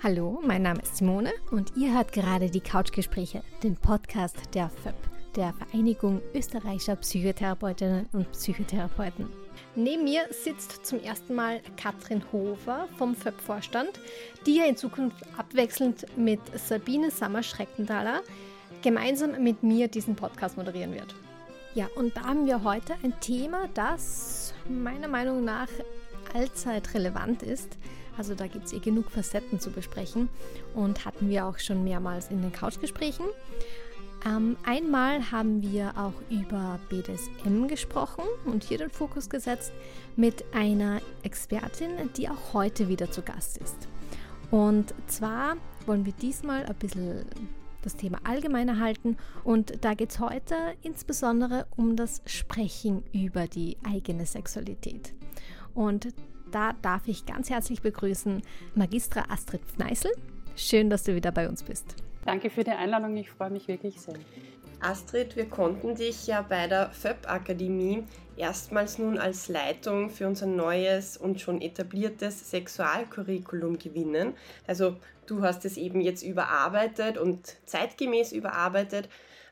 Hallo, 0.00 0.40
mein 0.46 0.62
Name 0.62 0.80
ist 0.80 0.98
Simone 0.98 1.32
und 1.50 1.72
ihr 1.76 1.92
hört 1.92 2.12
gerade 2.12 2.48
die 2.48 2.60
Couchgespräche, 2.60 3.42
den 3.64 3.74
Podcast 3.74 4.36
der 4.54 4.70
FÖP, 4.70 4.94
der 5.34 5.52
Vereinigung 5.54 6.22
österreichischer 6.36 6.94
Psychotherapeutinnen 6.94 8.08
und 8.12 8.30
Psychotherapeuten. 8.30 9.28
Neben 9.74 10.04
mir 10.04 10.22
sitzt 10.30 10.86
zum 10.86 11.02
ersten 11.02 11.34
Mal 11.34 11.60
Katrin 11.76 12.22
Hofer 12.30 12.86
vom 12.96 13.16
FÖP-Vorstand, 13.16 13.98
die 14.46 14.58
ja 14.58 14.66
in 14.66 14.76
Zukunft 14.76 15.16
abwechselnd 15.36 16.06
mit 16.16 16.40
Sabine 16.56 17.10
Sammer-Schreckenthaler 17.10 18.22
gemeinsam 18.82 19.42
mit 19.42 19.64
mir 19.64 19.88
diesen 19.88 20.14
Podcast 20.14 20.56
moderieren 20.56 20.94
wird. 20.94 21.12
Ja, 21.74 21.88
und 21.96 22.16
da 22.16 22.22
haben 22.22 22.46
wir 22.46 22.62
heute 22.62 22.94
ein 23.02 23.18
Thema, 23.18 23.68
das 23.74 24.54
meiner 24.68 25.08
Meinung 25.08 25.44
nach 25.44 25.68
allzeit 26.34 26.94
relevant 26.94 27.42
ist. 27.42 27.76
Also 28.18 28.34
da 28.34 28.48
gibt 28.48 28.66
es 28.66 28.72
eh 28.72 28.80
genug 28.80 29.10
Facetten 29.10 29.60
zu 29.60 29.70
besprechen 29.70 30.28
und 30.74 31.04
hatten 31.04 31.30
wir 31.30 31.46
auch 31.46 31.58
schon 31.58 31.84
mehrmals 31.84 32.30
in 32.30 32.42
den 32.42 32.52
Couchgesprächen. 32.52 33.26
Ähm, 34.26 34.56
einmal 34.64 35.30
haben 35.30 35.62
wir 35.62 35.92
auch 35.96 36.14
über 36.28 36.80
BDSM 36.88 37.68
gesprochen 37.68 38.24
und 38.44 38.64
hier 38.64 38.78
den 38.78 38.90
Fokus 38.90 39.30
gesetzt 39.30 39.72
mit 40.16 40.44
einer 40.52 41.00
Expertin, 41.22 41.90
die 42.16 42.28
auch 42.28 42.52
heute 42.52 42.88
wieder 42.88 43.10
zu 43.12 43.22
Gast 43.22 43.58
ist. 43.58 43.76
Und 44.50 44.92
zwar 45.06 45.56
wollen 45.86 46.04
wir 46.04 46.12
diesmal 46.14 46.66
ein 46.66 46.74
bisschen 46.74 47.24
das 47.82 47.94
Thema 47.94 48.18
allgemeiner 48.24 48.80
halten 48.80 49.16
und 49.44 49.84
da 49.84 49.94
geht 49.94 50.10
es 50.10 50.18
heute 50.18 50.56
insbesondere 50.82 51.66
um 51.76 51.94
das 51.94 52.22
Sprechen 52.26 53.04
über 53.12 53.46
die 53.46 53.76
eigene 53.84 54.26
Sexualität. 54.26 55.14
Und 55.74 56.08
da 56.50 56.72
darf 56.82 57.06
ich 57.06 57.26
ganz 57.26 57.50
herzlich 57.50 57.82
begrüßen 57.82 58.42
Magistra 58.74 59.24
Astrid 59.28 59.62
Pfneißl. 59.64 60.10
Schön, 60.56 60.90
dass 60.90 61.04
du 61.04 61.14
wieder 61.14 61.30
bei 61.30 61.48
uns 61.48 61.62
bist. 61.62 61.94
Danke 62.24 62.50
für 62.50 62.64
die 62.64 62.70
Einladung, 62.70 63.16
ich 63.16 63.30
freue 63.30 63.50
mich 63.50 63.68
wirklich 63.68 64.00
sehr. 64.00 64.14
Astrid, 64.80 65.34
wir 65.34 65.46
konnten 65.46 65.94
dich 65.96 66.26
ja 66.26 66.42
bei 66.42 66.68
der 66.68 66.90
FÖP-Akademie 66.90 68.04
erstmals 68.36 68.98
nun 68.98 69.18
als 69.18 69.48
Leitung 69.48 70.10
für 70.10 70.26
unser 70.26 70.46
neues 70.46 71.16
und 71.16 71.40
schon 71.40 71.60
etabliertes 71.60 72.50
Sexualcurriculum 72.50 73.78
gewinnen. 73.78 74.34
Also 74.66 74.96
du 75.26 75.42
hast 75.42 75.64
es 75.64 75.76
eben 75.76 76.00
jetzt 76.00 76.22
überarbeitet 76.22 77.18
und 77.18 77.56
zeitgemäß 77.66 78.32
überarbeitet 78.32 79.08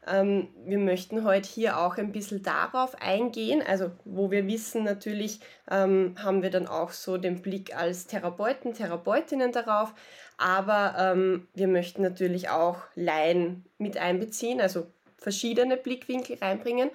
ähm, 0.06 0.48
wir 0.64 0.78
möchten 0.78 1.24
heute 1.24 1.48
hier 1.48 1.78
auch 1.78 1.96
ein 1.96 2.12
bisschen 2.12 2.42
darauf 2.42 3.00
eingehen, 3.00 3.62
also 3.66 3.90
wo 4.04 4.30
wir 4.30 4.46
wissen, 4.46 4.84
natürlich 4.84 5.40
ähm, 5.70 6.14
haben 6.22 6.42
wir 6.42 6.50
dann 6.50 6.66
auch 6.68 6.90
so 6.90 7.16
den 7.16 7.42
Blick 7.42 7.76
als 7.76 8.06
Therapeuten, 8.06 8.74
Therapeutinnen 8.74 9.52
darauf, 9.52 9.94
aber 10.36 10.94
ähm, 10.98 11.48
wir 11.54 11.68
möchten 11.68 12.02
natürlich 12.02 12.48
auch 12.50 12.78
Laien 12.94 13.64
mit 13.78 13.96
einbeziehen, 13.96 14.60
also 14.60 14.86
verschiedene 15.18 15.76
Blickwinkel 15.76 16.38
reinbringen. 16.38 16.90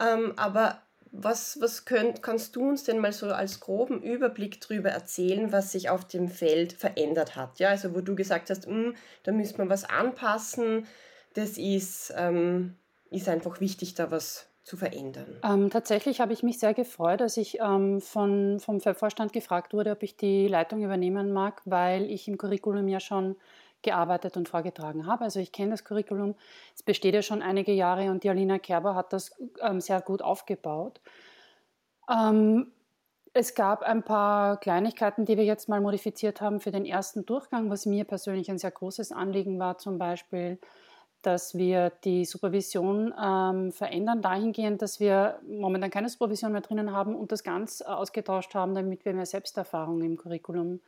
Ähm, 0.00 0.32
aber 0.36 0.80
was, 1.10 1.60
was 1.60 1.84
könnt, 1.84 2.22
kannst 2.22 2.56
du 2.56 2.68
uns 2.68 2.84
denn 2.84 2.98
mal 2.98 3.12
so 3.12 3.26
als 3.32 3.60
groben 3.60 4.02
Überblick 4.02 4.60
darüber 4.60 4.90
erzählen, 4.90 5.52
was 5.52 5.72
sich 5.72 5.88
auf 5.88 6.06
dem 6.06 6.28
Feld 6.28 6.72
verändert 6.72 7.36
hat? 7.36 7.58
Ja, 7.58 7.70
also 7.70 7.94
wo 7.94 8.00
du 8.00 8.14
gesagt 8.14 8.50
hast, 8.50 8.66
hm, 8.66 8.94
da 9.22 9.32
müsste 9.32 9.58
man 9.58 9.70
was 9.70 9.84
anpassen, 9.84 10.86
das 11.38 11.56
ist, 11.56 12.12
ähm, 12.16 12.74
ist 13.10 13.28
einfach 13.28 13.60
wichtig, 13.60 13.94
da 13.94 14.10
was 14.10 14.48
zu 14.64 14.76
verändern. 14.76 15.40
Ähm, 15.42 15.70
tatsächlich 15.70 16.20
habe 16.20 16.32
ich 16.32 16.42
mich 16.42 16.58
sehr 16.58 16.74
gefreut, 16.74 17.22
als 17.22 17.36
ich 17.36 17.58
ähm, 17.60 18.00
von, 18.00 18.60
vom 18.60 18.80
Vorstand 18.80 19.32
gefragt 19.32 19.72
wurde, 19.72 19.92
ob 19.92 20.02
ich 20.02 20.16
die 20.16 20.46
Leitung 20.46 20.82
übernehmen 20.82 21.32
mag, 21.32 21.62
weil 21.64 22.10
ich 22.10 22.28
im 22.28 22.36
Curriculum 22.36 22.86
ja 22.88 23.00
schon 23.00 23.36
gearbeitet 23.82 24.36
und 24.36 24.48
vorgetragen 24.48 25.06
habe. 25.06 25.24
Also 25.24 25.38
ich 25.38 25.52
kenne 25.52 25.70
das 25.70 25.84
Curriculum, 25.84 26.34
es 26.74 26.82
besteht 26.82 27.14
ja 27.14 27.22
schon 27.22 27.40
einige 27.40 27.72
Jahre 27.72 28.10
und 28.10 28.24
die 28.24 28.28
Alina 28.28 28.58
Kerber 28.58 28.94
hat 28.94 29.12
das 29.12 29.30
ähm, 29.60 29.80
sehr 29.80 30.00
gut 30.00 30.20
aufgebaut. 30.20 31.00
Ähm, 32.10 32.72
es 33.32 33.54
gab 33.54 33.82
ein 33.82 34.02
paar 34.02 34.58
Kleinigkeiten, 34.58 35.24
die 35.24 35.36
wir 35.36 35.44
jetzt 35.44 35.68
mal 35.68 35.80
modifiziert 35.80 36.40
haben 36.40 36.60
für 36.60 36.72
den 36.72 36.84
ersten 36.84 37.24
Durchgang, 37.24 37.70
was 37.70 37.86
mir 37.86 38.04
persönlich 38.04 38.50
ein 38.50 38.58
sehr 38.58 38.72
großes 38.72 39.12
Anliegen 39.12 39.58
war, 39.60 39.78
zum 39.78 39.98
Beispiel 39.98 40.58
dass 41.28 41.54
wir 41.58 41.90
die 42.04 42.24
Supervision 42.24 43.12
ähm, 43.22 43.70
verändern, 43.70 44.22
dahingehend, 44.22 44.80
dass 44.80 44.98
wir 44.98 45.38
momentan 45.46 45.90
keine 45.90 46.08
Supervision 46.08 46.52
mehr 46.52 46.62
drinnen 46.62 46.90
haben 46.90 47.14
und 47.14 47.32
das 47.32 47.44
ganz 47.44 47.82
äh, 47.82 47.84
ausgetauscht 47.84 48.54
haben, 48.54 48.74
damit 48.74 49.04
wir 49.04 49.12
mehr 49.12 49.26
Selbsterfahrung 49.26 50.00
im 50.00 50.16
Curriculum 50.16 50.80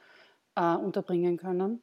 äh, 0.56 0.76
unterbringen 0.76 1.36
können. 1.36 1.82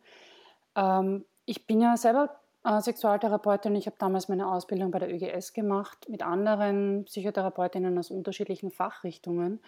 Ähm, 0.75 1.23
ich 1.45 1.67
bin 1.67 1.81
ja 1.81 1.95
selber 1.97 2.39
äh, 2.63 2.81
Sexualtherapeutin. 2.81 3.75
Ich 3.75 3.85
habe 3.85 3.97
damals 3.99 4.27
meine 4.27 4.51
Ausbildung 4.51 4.89
bei 4.89 4.97
der 4.97 5.13
ÖGS 5.13 5.53
gemacht 5.53 6.09
mit 6.09 6.23
anderen 6.23 7.05
Psychotherapeutinnen 7.05 7.95
aus 7.99 8.09
unterschiedlichen 8.09 8.71
Fachrichtungen. 8.71 9.61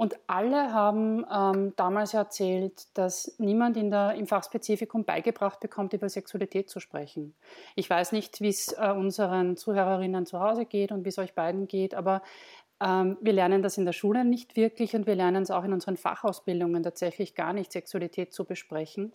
Und 0.00 0.18
alle 0.28 0.72
haben 0.72 1.26
ähm, 1.30 1.74
damals 1.76 2.14
erzählt, 2.14 2.86
dass 2.96 3.34
niemand 3.36 3.76
in 3.76 3.90
der, 3.90 4.14
im 4.14 4.26
Fachspezifikum 4.26 5.04
beigebracht 5.04 5.60
bekommt, 5.60 5.92
über 5.92 6.08
Sexualität 6.08 6.70
zu 6.70 6.80
sprechen. 6.80 7.34
Ich 7.76 7.90
weiß 7.90 8.12
nicht, 8.12 8.40
wie 8.40 8.48
es 8.48 8.72
äh, 8.72 8.94
unseren 8.96 9.58
Zuhörerinnen 9.58 10.24
zu 10.24 10.40
Hause 10.40 10.64
geht 10.64 10.90
und 10.90 11.04
wie 11.04 11.10
es 11.10 11.18
euch 11.18 11.34
beiden 11.34 11.68
geht, 11.68 11.94
aber 11.94 12.22
ähm, 12.82 13.18
wir 13.20 13.34
lernen 13.34 13.60
das 13.60 13.76
in 13.76 13.84
der 13.84 13.92
Schule 13.92 14.24
nicht 14.24 14.56
wirklich 14.56 14.96
und 14.96 15.06
wir 15.06 15.16
lernen 15.16 15.42
es 15.42 15.50
auch 15.50 15.64
in 15.64 15.74
unseren 15.74 15.98
Fachausbildungen 15.98 16.82
tatsächlich 16.82 17.34
gar 17.34 17.52
nicht, 17.52 17.70
Sexualität 17.70 18.32
zu 18.32 18.46
besprechen. 18.46 19.12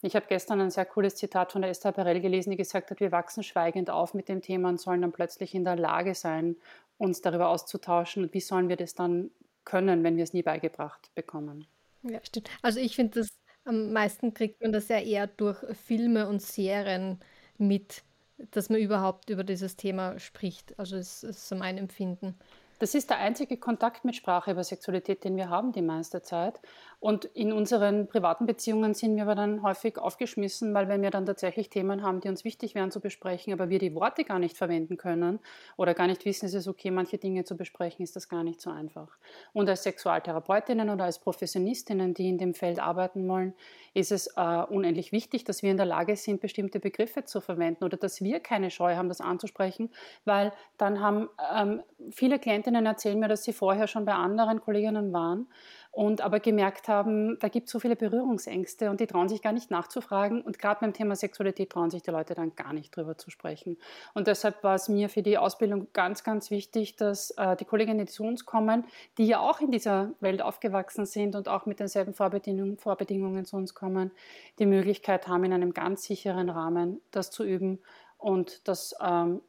Ich 0.00 0.16
habe 0.16 0.24
gestern 0.30 0.62
ein 0.62 0.70
sehr 0.70 0.86
cooles 0.86 1.16
Zitat 1.16 1.52
von 1.52 1.60
der 1.60 1.70
Esther 1.70 1.92
Perel 1.92 2.22
gelesen, 2.22 2.52
die 2.52 2.56
gesagt 2.56 2.90
hat, 2.90 3.00
wir 3.00 3.12
wachsen 3.12 3.42
schweigend 3.42 3.90
auf 3.90 4.14
mit 4.14 4.30
dem 4.30 4.40
Thema 4.40 4.70
und 4.70 4.80
sollen 4.80 5.02
dann 5.02 5.12
plötzlich 5.12 5.54
in 5.54 5.64
der 5.64 5.76
Lage 5.76 6.14
sein, 6.14 6.56
uns 6.96 7.20
darüber 7.20 7.50
auszutauschen. 7.50 8.22
Und 8.22 8.32
wie 8.32 8.40
sollen 8.40 8.70
wir 8.70 8.76
das 8.76 8.94
dann 8.94 9.30
können, 9.64 10.04
wenn 10.04 10.16
wir 10.16 10.24
es 10.24 10.32
nie 10.32 10.42
beigebracht 10.42 11.10
bekommen. 11.14 11.66
Ja, 12.02 12.18
stimmt. 12.24 12.50
Also 12.62 12.80
ich 12.80 12.96
finde, 12.96 13.20
das 13.20 13.28
am 13.64 13.92
meisten 13.92 14.34
kriegt 14.34 14.60
man 14.60 14.72
das 14.72 14.88
ja 14.88 14.98
eher 14.98 15.26
durch 15.26 15.58
Filme 15.76 16.28
und 16.28 16.42
Serien 16.42 17.20
mit, 17.58 18.02
dass 18.50 18.70
man 18.70 18.80
überhaupt 18.80 19.30
über 19.30 19.44
dieses 19.44 19.76
Thema 19.76 20.18
spricht. 20.18 20.78
Also 20.78 20.96
es 20.96 21.22
ist 21.22 21.48
so 21.48 21.54
mein 21.54 21.78
Empfinden. 21.78 22.34
Das 22.80 22.96
ist 22.96 23.10
der 23.10 23.18
einzige 23.18 23.58
Kontakt 23.58 24.04
mit 24.04 24.16
Sprache 24.16 24.50
über 24.50 24.64
Sexualität, 24.64 25.22
den 25.22 25.36
wir 25.36 25.48
haben 25.48 25.70
die 25.70 25.82
meiste 25.82 26.22
Zeit. 26.22 26.60
Und 27.02 27.24
in 27.24 27.52
unseren 27.52 28.06
privaten 28.06 28.46
Beziehungen 28.46 28.94
sind 28.94 29.16
wir 29.16 29.24
aber 29.24 29.34
dann 29.34 29.64
häufig 29.64 29.98
aufgeschmissen, 29.98 30.72
weil 30.72 30.86
wenn 30.86 31.02
wir 31.02 31.10
dann 31.10 31.26
tatsächlich 31.26 31.68
Themen 31.68 32.04
haben, 32.04 32.20
die 32.20 32.28
uns 32.28 32.44
wichtig 32.44 32.76
wären 32.76 32.92
zu 32.92 33.00
besprechen, 33.00 33.52
aber 33.52 33.70
wir 33.70 33.80
die 33.80 33.96
Worte 33.96 34.22
gar 34.22 34.38
nicht 34.38 34.56
verwenden 34.56 34.96
können 34.96 35.40
oder 35.76 35.94
gar 35.94 36.06
nicht 36.06 36.24
wissen, 36.24 36.46
es 36.46 36.54
ist 36.54 36.68
okay, 36.68 36.92
manche 36.92 37.18
Dinge 37.18 37.42
zu 37.42 37.56
besprechen, 37.56 38.04
ist 38.04 38.14
das 38.14 38.28
gar 38.28 38.44
nicht 38.44 38.60
so 38.60 38.70
einfach. 38.70 39.08
Und 39.52 39.68
als 39.68 39.82
Sexualtherapeutinnen 39.82 40.90
oder 40.90 41.02
als 41.02 41.18
Professionistinnen, 41.18 42.14
die 42.14 42.28
in 42.28 42.38
dem 42.38 42.54
Feld 42.54 42.78
arbeiten 42.78 43.26
wollen, 43.26 43.54
ist 43.94 44.12
es 44.12 44.28
äh, 44.36 44.62
unendlich 44.68 45.10
wichtig, 45.10 45.42
dass 45.42 45.64
wir 45.64 45.72
in 45.72 45.78
der 45.78 45.86
Lage 45.86 46.14
sind, 46.14 46.40
bestimmte 46.40 46.78
Begriffe 46.78 47.24
zu 47.24 47.40
verwenden 47.40 47.82
oder 47.82 47.96
dass 47.96 48.22
wir 48.22 48.38
keine 48.38 48.70
Scheu 48.70 48.94
haben, 48.94 49.08
das 49.08 49.20
anzusprechen, 49.20 49.90
weil 50.24 50.52
dann 50.78 51.00
haben 51.00 51.28
ähm, 51.52 51.82
viele 52.12 52.38
Klientinnen 52.38 52.86
erzählen 52.86 53.18
mir, 53.18 53.26
dass 53.26 53.42
sie 53.42 53.52
vorher 53.52 53.88
schon 53.88 54.04
bei 54.04 54.14
anderen 54.14 54.60
Kolleginnen 54.60 55.12
waren 55.12 55.48
und 55.92 56.22
aber 56.22 56.40
gemerkt 56.40 56.88
haben, 56.88 57.38
da 57.38 57.48
gibt 57.48 57.66
es 57.66 57.72
so 57.72 57.78
viele 57.78 57.96
Berührungsängste 57.96 58.88
und 58.88 58.98
die 59.00 59.06
trauen 59.06 59.28
sich 59.28 59.42
gar 59.42 59.52
nicht 59.52 59.70
nachzufragen. 59.70 60.40
Und 60.40 60.58
gerade 60.58 60.80
beim 60.80 60.94
Thema 60.94 61.14
Sexualität 61.14 61.68
trauen 61.68 61.90
sich 61.90 62.02
die 62.02 62.10
Leute 62.10 62.34
dann 62.34 62.56
gar 62.56 62.72
nicht 62.72 62.96
drüber 62.96 63.18
zu 63.18 63.30
sprechen. 63.30 63.76
Und 64.14 64.26
deshalb 64.26 64.64
war 64.64 64.74
es 64.74 64.88
mir 64.88 65.10
für 65.10 65.22
die 65.22 65.36
Ausbildung 65.36 65.88
ganz, 65.92 66.24
ganz 66.24 66.50
wichtig, 66.50 66.96
dass 66.96 67.32
äh, 67.32 67.56
die 67.56 67.66
Kolleginnen, 67.66 67.98
die 67.98 68.10
zu 68.10 68.24
uns 68.24 68.46
kommen, 68.46 68.86
die 69.18 69.26
ja 69.26 69.40
auch 69.40 69.60
in 69.60 69.70
dieser 69.70 70.12
Welt 70.20 70.40
aufgewachsen 70.40 71.04
sind 71.04 71.36
und 71.36 71.46
auch 71.46 71.66
mit 71.66 71.78
denselben 71.78 72.14
Vorbedingungen, 72.14 72.78
Vorbedingungen 72.78 73.44
zu 73.44 73.56
uns 73.56 73.74
kommen, 73.74 74.12
die 74.58 74.66
Möglichkeit 74.66 75.28
haben, 75.28 75.44
in 75.44 75.52
einem 75.52 75.74
ganz 75.74 76.04
sicheren 76.04 76.48
Rahmen 76.48 77.02
das 77.10 77.30
zu 77.30 77.44
üben 77.44 77.80
und 78.16 78.66
das 78.66 78.94
ähm, 79.02 79.42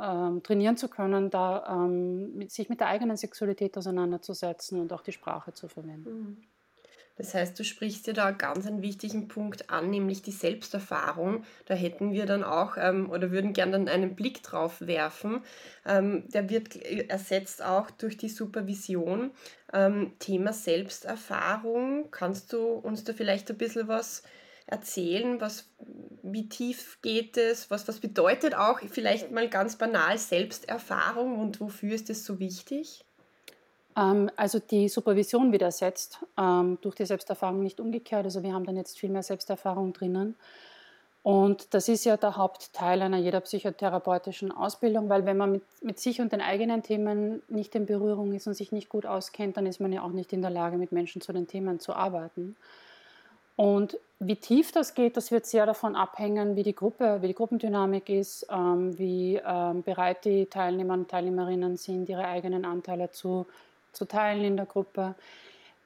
ähm, 0.00 0.42
trainieren 0.42 0.76
zu 0.76 0.88
können, 0.88 1.30
da 1.30 1.84
ähm, 1.84 2.48
sich 2.48 2.68
mit 2.68 2.80
der 2.80 2.88
eigenen 2.88 3.16
Sexualität 3.16 3.76
auseinanderzusetzen 3.76 4.80
und 4.80 4.92
auch 4.92 5.02
die 5.02 5.12
Sprache 5.12 5.52
zu 5.52 5.68
verwenden. 5.68 6.10
Mhm. 6.10 6.36
Das 7.18 7.34
heißt, 7.34 7.58
du 7.58 7.64
sprichst 7.64 8.06
ja 8.06 8.12
da 8.12 8.30
ganz 8.30 8.64
einen 8.66 8.80
wichtigen 8.80 9.26
Punkt 9.26 9.70
an, 9.70 9.90
nämlich 9.90 10.22
die 10.22 10.30
Selbsterfahrung. 10.30 11.42
Da 11.66 11.74
hätten 11.74 12.12
wir 12.12 12.26
dann 12.26 12.44
auch 12.44 12.76
ähm, 12.78 13.10
oder 13.10 13.32
würden 13.32 13.52
gern 13.52 13.72
dann 13.72 13.88
einen 13.88 14.14
Blick 14.14 14.44
drauf 14.44 14.80
werfen. 14.80 15.42
Ähm, 15.84 16.28
der 16.28 16.48
wird 16.48 16.76
ersetzt 16.76 17.62
auch 17.62 17.90
durch 17.90 18.16
die 18.16 18.28
Supervision. 18.28 19.32
Ähm, 19.72 20.12
Thema 20.20 20.52
Selbsterfahrung. 20.52 22.08
Kannst 22.12 22.52
du 22.52 22.68
uns 22.68 23.02
da 23.02 23.12
vielleicht 23.12 23.50
ein 23.50 23.58
bisschen 23.58 23.88
was 23.88 24.22
erzählen? 24.68 25.40
Was, 25.40 25.68
wie 26.22 26.48
tief 26.48 26.98
geht 27.02 27.36
es? 27.36 27.70
Was, 27.70 27.88
was 27.88 28.00
bedeutet 28.00 28.54
auch 28.54 28.80
vielleicht 28.90 29.30
mal 29.30 29.48
ganz 29.48 29.76
banal 29.76 30.18
Selbsterfahrung 30.18 31.38
und 31.38 31.60
wofür 31.60 31.94
ist 31.94 32.10
es 32.10 32.24
so 32.24 32.38
wichtig? 32.38 33.04
Ähm, 33.96 34.30
also 34.36 34.58
die 34.58 34.88
Supervision 34.88 35.52
wird 35.52 35.62
ersetzt 35.62 36.18
ähm, 36.38 36.78
durch 36.80 36.94
die 36.94 37.06
Selbsterfahrung, 37.06 37.62
nicht 37.62 37.80
umgekehrt. 37.80 38.24
Also 38.24 38.42
wir 38.42 38.52
haben 38.52 38.64
dann 38.64 38.76
jetzt 38.76 38.98
viel 38.98 39.10
mehr 39.10 39.22
Selbsterfahrung 39.22 39.92
drinnen. 39.92 40.36
Und 41.22 41.74
das 41.74 41.88
ist 41.88 42.04
ja 42.04 42.16
der 42.16 42.36
Hauptteil 42.36 43.02
einer 43.02 43.18
jeder 43.18 43.40
psychotherapeutischen 43.40 44.52
Ausbildung, 44.52 45.08
weil 45.08 45.26
wenn 45.26 45.36
man 45.36 45.52
mit, 45.52 45.62
mit 45.82 45.98
sich 45.98 46.20
und 46.20 46.32
den 46.32 46.40
eigenen 46.40 46.82
Themen 46.82 47.42
nicht 47.48 47.74
in 47.74 47.86
Berührung 47.86 48.32
ist 48.32 48.46
und 48.46 48.54
sich 48.54 48.72
nicht 48.72 48.88
gut 48.88 49.04
auskennt, 49.04 49.56
dann 49.56 49.66
ist 49.66 49.80
man 49.80 49.92
ja 49.92 50.02
auch 50.02 50.12
nicht 50.12 50.32
in 50.32 50.40
der 50.40 50.50
Lage, 50.50 50.78
mit 50.78 50.92
Menschen 50.92 51.20
zu 51.20 51.32
den 51.32 51.46
Themen 51.46 51.80
zu 51.80 51.92
arbeiten. 51.92 52.56
Und 53.58 53.98
wie 54.20 54.36
tief 54.36 54.70
das 54.70 54.94
geht, 54.94 55.16
das 55.16 55.32
wird 55.32 55.44
sehr 55.44 55.66
davon 55.66 55.96
abhängen, 55.96 56.54
wie 56.54 56.62
die 56.62 56.76
Gruppe, 56.76 57.18
wie 57.22 57.26
die 57.26 57.34
Gruppendynamik 57.34 58.08
ist, 58.08 58.46
ähm, 58.52 58.96
wie 58.96 59.40
ähm, 59.44 59.82
bereit 59.82 60.24
die 60.24 60.46
Teilnehmer 60.46 60.94
und 60.94 61.10
Teilnehmerinnen 61.10 61.76
sind, 61.76 62.08
ihre 62.08 62.24
eigenen 62.24 62.64
Anteile 62.64 63.10
zu, 63.10 63.46
zu 63.92 64.04
teilen 64.04 64.44
in 64.44 64.56
der 64.56 64.66
Gruppe. 64.66 65.16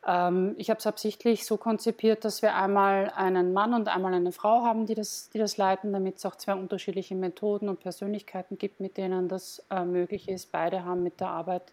Ähm, 0.07 0.55
ich 0.59 0.69
habe 0.69 0.81
es 0.81 0.87
absichtlich 0.87 1.47
so 1.47 1.57
konzipiert, 1.57 2.27
dass 2.27 2.43
wir 2.43 2.55
einmal 2.55 3.11
einen 3.17 3.55
Mann 3.55 3.73
und 3.73 3.89
einmal 3.89 4.13
eine 4.13 4.33
Frau 4.33 4.65
haben, 4.65 4.85
die 4.85 4.95
das, 4.95 5.31
die 5.31 5.39
das 5.39 5.57
leiten, 5.57 5.95
damit 5.95 6.19
es 6.19 6.27
auch 6.27 6.37
zwei 6.37 6.55
unterschiedliche 6.55 7.15
Methoden 7.15 7.71
und 7.71 7.81
Persönlichkeiten 7.81 8.59
gibt, 8.59 8.81
mit 8.81 8.99
denen 8.99 9.29
das 9.29 9.65
äh, 9.71 9.83
möglich 9.83 10.29
ist. 10.29 10.53
Beide 10.53 10.85
haben 10.85 11.03
mit 11.03 11.21
der 11.21 11.29
Arbeit 11.29 11.73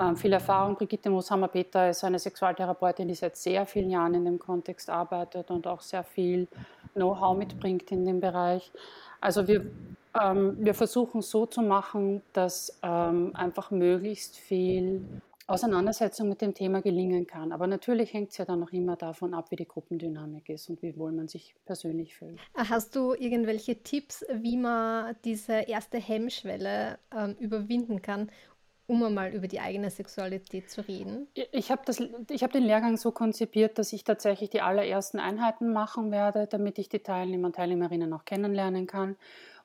ähm, 0.00 0.16
viel 0.16 0.32
Erfahrung. 0.32 0.74
Brigitte 0.74 1.10
Mooshammer-Peter 1.10 1.90
ist 1.90 2.04
eine 2.04 2.18
Sexualtherapeutin, 2.18 3.08
die 3.08 3.14
seit 3.14 3.36
sehr 3.36 3.66
vielen 3.66 3.90
Jahren 3.90 4.14
in 4.14 4.24
dem 4.24 4.38
Kontext 4.38 4.90
arbeitet 4.90 5.50
und 5.50 5.66
auch 5.66 5.80
sehr 5.80 6.04
viel 6.04 6.48
Know-how 6.94 7.36
mitbringt 7.36 7.90
in 7.90 8.04
dem 8.04 8.20
Bereich. 8.20 8.72
Also 9.20 9.46
wir, 9.48 9.66
ähm, 10.20 10.56
wir 10.58 10.74
versuchen 10.74 11.22
so 11.22 11.46
zu 11.46 11.62
machen, 11.62 12.22
dass 12.32 12.78
ähm, 12.82 13.30
einfach 13.34 13.70
möglichst 13.70 14.36
viel 14.36 15.04
Auseinandersetzung 15.46 16.30
mit 16.30 16.40
dem 16.40 16.54
Thema 16.54 16.80
gelingen 16.80 17.26
kann. 17.26 17.52
Aber 17.52 17.66
natürlich 17.66 18.14
hängt 18.14 18.30
es 18.30 18.38
ja 18.38 18.46
dann 18.46 18.60
noch 18.60 18.72
immer 18.72 18.96
davon 18.96 19.34
ab, 19.34 19.50
wie 19.50 19.56
die 19.56 19.68
Gruppendynamik 19.68 20.48
ist 20.48 20.70
und 20.70 20.80
wie 20.82 20.96
wohl 20.96 21.12
man 21.12 21.28
sich 21.28 21.54
persönlich 21.66 22.16
fühlt. 22.16 22.38
Hast 22.54 22.96
du 22.96 23.12
irgendwelche 23.12 23.82
Tipps, 23.82 24.24
wie 24.32 24.56
man 24.56 25.14
diese 25.24 25.52
erste 25.52 25.98
Hemmschwelle 25.98 26.98
ähm, 27.14 27.36
überwinden 27.38 28.00
kann, 28.00 28.30
um 28.86 29.02
einmal 29.02 29.32
über 29.32 29.48
die 29.48 29.60
eigene 29.60 29.90
Sexualität 29.90 30.70
zu 30.70 30.86
reden? 30.86 31.28
Ich 31.52 31.70
habe 31.70 31.82
hab 31.90 32.52
den 32.52 32.62
Lehrgang 32.62 32.96
so 32.96 33.12
konzipiert, 33.12 33.78
dass 33.78 33.92
ich 33.92 34.04
tatsächlich 34.04 34.50
die 34.50 34.60
allerersten 34.60 35.18
Einheiten 35.18 35.72
machen 35.72 36.10
werde, 36.10 36.46
damit 36.46 36.78
ich 36.78 36.88
die 36.88 37.00
Teilnehmer 37.00 37.46
und 37.46 37.56
Teilnehmerinnen 37.56 38.12
auch 38.12 38.24
kennenlernen 38.24 38.86
kann. 38.86 39.16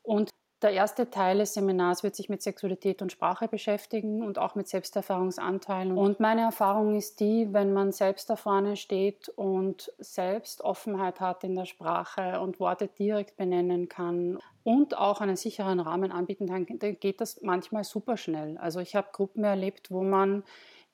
Und 0.02 0.30
der 0.62 0.72
erste 0.72 1.10
Teil 1.10 1.38
des 1.38 1.54
Seminars 1.54 2.04
wird 2.04 2.16
sich 2.16 2.28
mit 2.28 2.42
Sexualität 2.42 3.02
und 3.02 3.12
Sprache 3.12 3.48
beschäftigen 3.48 4.24
und 4.24 4.38
auch 4.38 4.56
mit 4.56 4.68
Selbsterfahrungsanteilen. 4.68 5.98
Und 5.98 6.20
meine 6.20 6.42
Erfahrung 6.42 6.96
ist 6.96 7.20
die, 7.22 7.48
wenn 7.54 7.72
man 7.72 7.92
selbst 7.92 8.30
da 8.30 8.36
vorne 8.36 8.76
steht 8.76 9.30
und 9.30 9.94
selbst 10.00 10.62
Offenheit 10.62 11.22
hat 11.22 11.44
in 11.44 11.56
der 11.56 11.66
Sprache 11.66 12.42
und 12.42 12.60
Worte 12.60 12.88
direkt 12.88 13.38
benennen 13.38 13.88
kann 13.88 14.40
und 14.64 14.98
auch 14.98 15.22
einen 15.22 15.38
sicheren 15.38 15.80
Rahmen 15.80 16.12
anbieten 16.12 16.48
kann, 16.48 16.66
dann 16.68 17.00
geht 17.00 17.22
das 17.22 17.42
manchmal 17.42 17.86
super 17.86 18.18
schnell. 18.18 18.58
Also 18.58 18.82
ich 18.82 18.96
habe 18.96 19.08
Gruppen 19.14 19.46
erlebt, 19.46 19.92
wo 19.92 20.04
man 20.04 20.44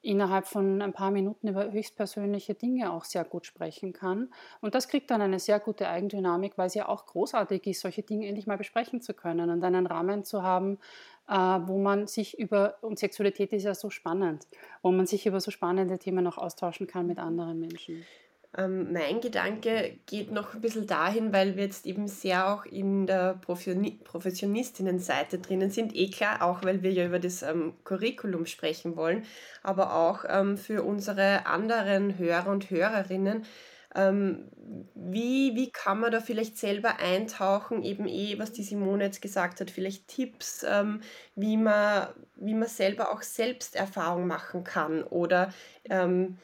innerhalb 0.06 0.48
von 0.48 0.81
ein 0.81 0.94
paar 0.94 1.12
Minuten 1.12 1.48
über 1.48 1.72
höchstpersönliche 1.72 2.54
Dinge 2.54 2.92
auch 2.92 3.04
sehr 3.04 3.24
gut 3.24 3.46
sprechen 3.46 3.92
kann. 3.92 4.30
Und 4.62 4.75
das 4.75 4.88
kriegt 4.88 5.10
dann 5.12 5.22
eine 5.22 5.40
sehr 5.40 5.60
gute 5.60 5.88
Eigendynamik, 5.88 6.57
weil 6.57 6.68
es 6.68 6.75
ja 6.75 6.88
auch 6.88 7.06
großartig 7.06 7.66
ist, 7.68 7.81
solche 7.81 8.04
Dinge 8.04 8.28
endlich 8.28 8.48
mal 8.48 8.57
besprechen 8.57 9.02
zu 9.02 9.13
können 9.13 9.50
und 9.50 9.63
einen 9.63 9.88
Rahmen 9.88 10.24
zu 10.24 10.44
haben, 10.44 10.78
äh, 11.28 11.34
wo 11.34 11.80
man 11.80 12.07
sich 12.07 12.38
über, 12.38 12.75
und 12.81 13.00
Sexualität 13.00 13.52
ist 13.54 13.63
ja 13.63 13.74
so 13.74 13.90
spannend, 13.90 14.48
wo 14.81 14.92
man 14.92 15.07
sich 15.07 15.25
über 15.25 15.40
so 15.40 15.52
spannende 15.52 15.98
Themen 15.98 16.28
auch 16.28 16.38
austauschen 16.38 16.88
kann 16.88 17.07
mit 17.07 17.18
anderen 17.18 17.60
Menschen. 17.60 18.06
Ähm, 18.57 18.94
mein 18.94 19.19
Gedanke 19.19 19.98
geht 20.06 20.31
noch 20.31 20.54
ein 20.54 20.62
bisschen 20.62 20.88
dahin, 20.88 21.34
weil 21.34 21.57
wir 21.57 21.66
jetzt 21.66 21.86
eben 21.86 22.07
sehr 22.07 22.48
auch 22.48 22.66
in 22.66 23.06
der 23.06 23.34
Professionistinnenseite 23.42 25.40
drinnen 25.40 25.72
sind. 25.72 25.96
Eh 25.96 26.10
klar, 26.10 26.42
auch 26.42 26.63
weil 26.63 26.81
wir 26.81 26.92
ja 26.92 27.06
über 27.06 27.19
das 27.19 27.42
ähm, 27.42 27.74
Curriculum 27.84 28.46
sprechen 28.46 28.96
wollen, 28.96 29.25
aber 29.62 29.96
auch 29.96 30.24
ähm, 30.28 30.57
für 30.57 30.84
unsere 30.84 31.46
anderen 31.46 32.18
Hörer 32.18 32.50
und 32.52 32.69
Hörerinnen. 32.69 33.46
Ähm, 33.94 34.50
wie, 34.94 35.56
wie 35.56 35.72
kann 35.72 36.02
man 36.02 36.12
da 36.12 36.19
vielleicht 36.19 36.57
selber 36.57 37.00
eintauchen, 37.00 37.81
eben 37.81 38.07
eh, 38.07 38.38
was 38.38 38.52
die 38.52 38.63
Simone 38.63 39.06
jetzt 39.06 39.22
gesagt 39.22 39.62
hat, 39.62 39.72
vielleicht 39.72 40.10
Tipps, 40.10 40.66
ähm, 40.68 41.02
wie, 41.36 41.56
man, 41.56 42.07
wie 42.36 42.54
man 42.54 42.68
selber 42.68 43.13
auch 43.13 43.22
Selbsterfahrung 43.22 44.28
machen 44.28 44.66
kann 44.66 45.04
oder 45.04 45.54
ähm, 45.90 46.38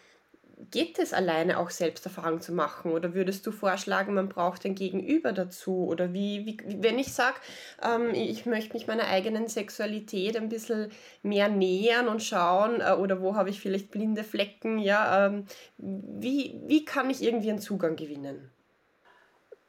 geht 0.69 0.99
es 0.99 1.13
alleine 1.13 1.57
auch 1.57 1.69
Selbsterfahrung 1.69 2.41
zu 2.41 2.53
machen? 2.53 2.91
Oder 2.91 3.13
würdest 3.13 3.45
du 3.47 3.51
vorschlagen, 3.51 4.13
man 4.13 4.29
braucht 4.29 4.65
ein 4.65 4.75
Gegenüber 4.75 5.33
dazu? 5.33 5.85
Oder 5.87 6.13
wie, 6.13 6.45
wie 6.45 6.83
wenn 6.83 6.99
ich 6.99 7.13
sage, 7.13 7.37
ähm, 7.83 8.11
ich 8.13 8.45
möchte 8.45 8.73
mich 8.73 8.87
meiner 8.87 9.07
eigenen 9.07 9.47
Sexualität 9.47 10.37
ein 10.37 10.49
bisschen 10.49 10.91
mehr 11.23 11.49
nähern 11.49 12.07
und 12.07 12.21
schauen, 12.21 12.81
äh, 12.81 12.93
oder 12.93 13.21
wo 13.21 13.35
habe 13.35 13.49
ich 13.49 13.59
vielleicht 13.59 13.91
blinde 13.91 14.23
Flecken, 14.23 14.77
ja, 14.77 15.27
ähm, 15.27 15.45
wie, 15.77 16.59
wie 16.65 16.85
kann 16.85 17.09
ich 17.09 17.23
irgendwie 17.23 17.49
einen 17.49 17.59
Zugang 17.59 17.95
gewinnen? 17.95 18.51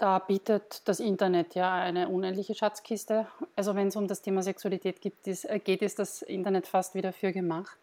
Da 0.03 0.19
bietet 0.19 0.83
das 0.89 0.99
Internet 0.99 1.55
ja 1.55 1.73
eine 1.75 2.09
unendliche 2.09 2.57
Schatzkiste. 2.57 3.29
Also 3.55 3.77
wenn 3.77 3.87
es 3.87 3.95
um 3.95 4.09
das 4.09 4.21
Thema 4.21 4.43
Sexualität 4.43 4.97
äh, 5.05 5.59
geht, 5.61 5.81
ist 5.81 6.01
das 6.01 6.23
Internet 6.23 6.67
fast 6.67 6.97
wieder 6.97 7.13
für 7.13 7.31
gemacht. 7.31 7.79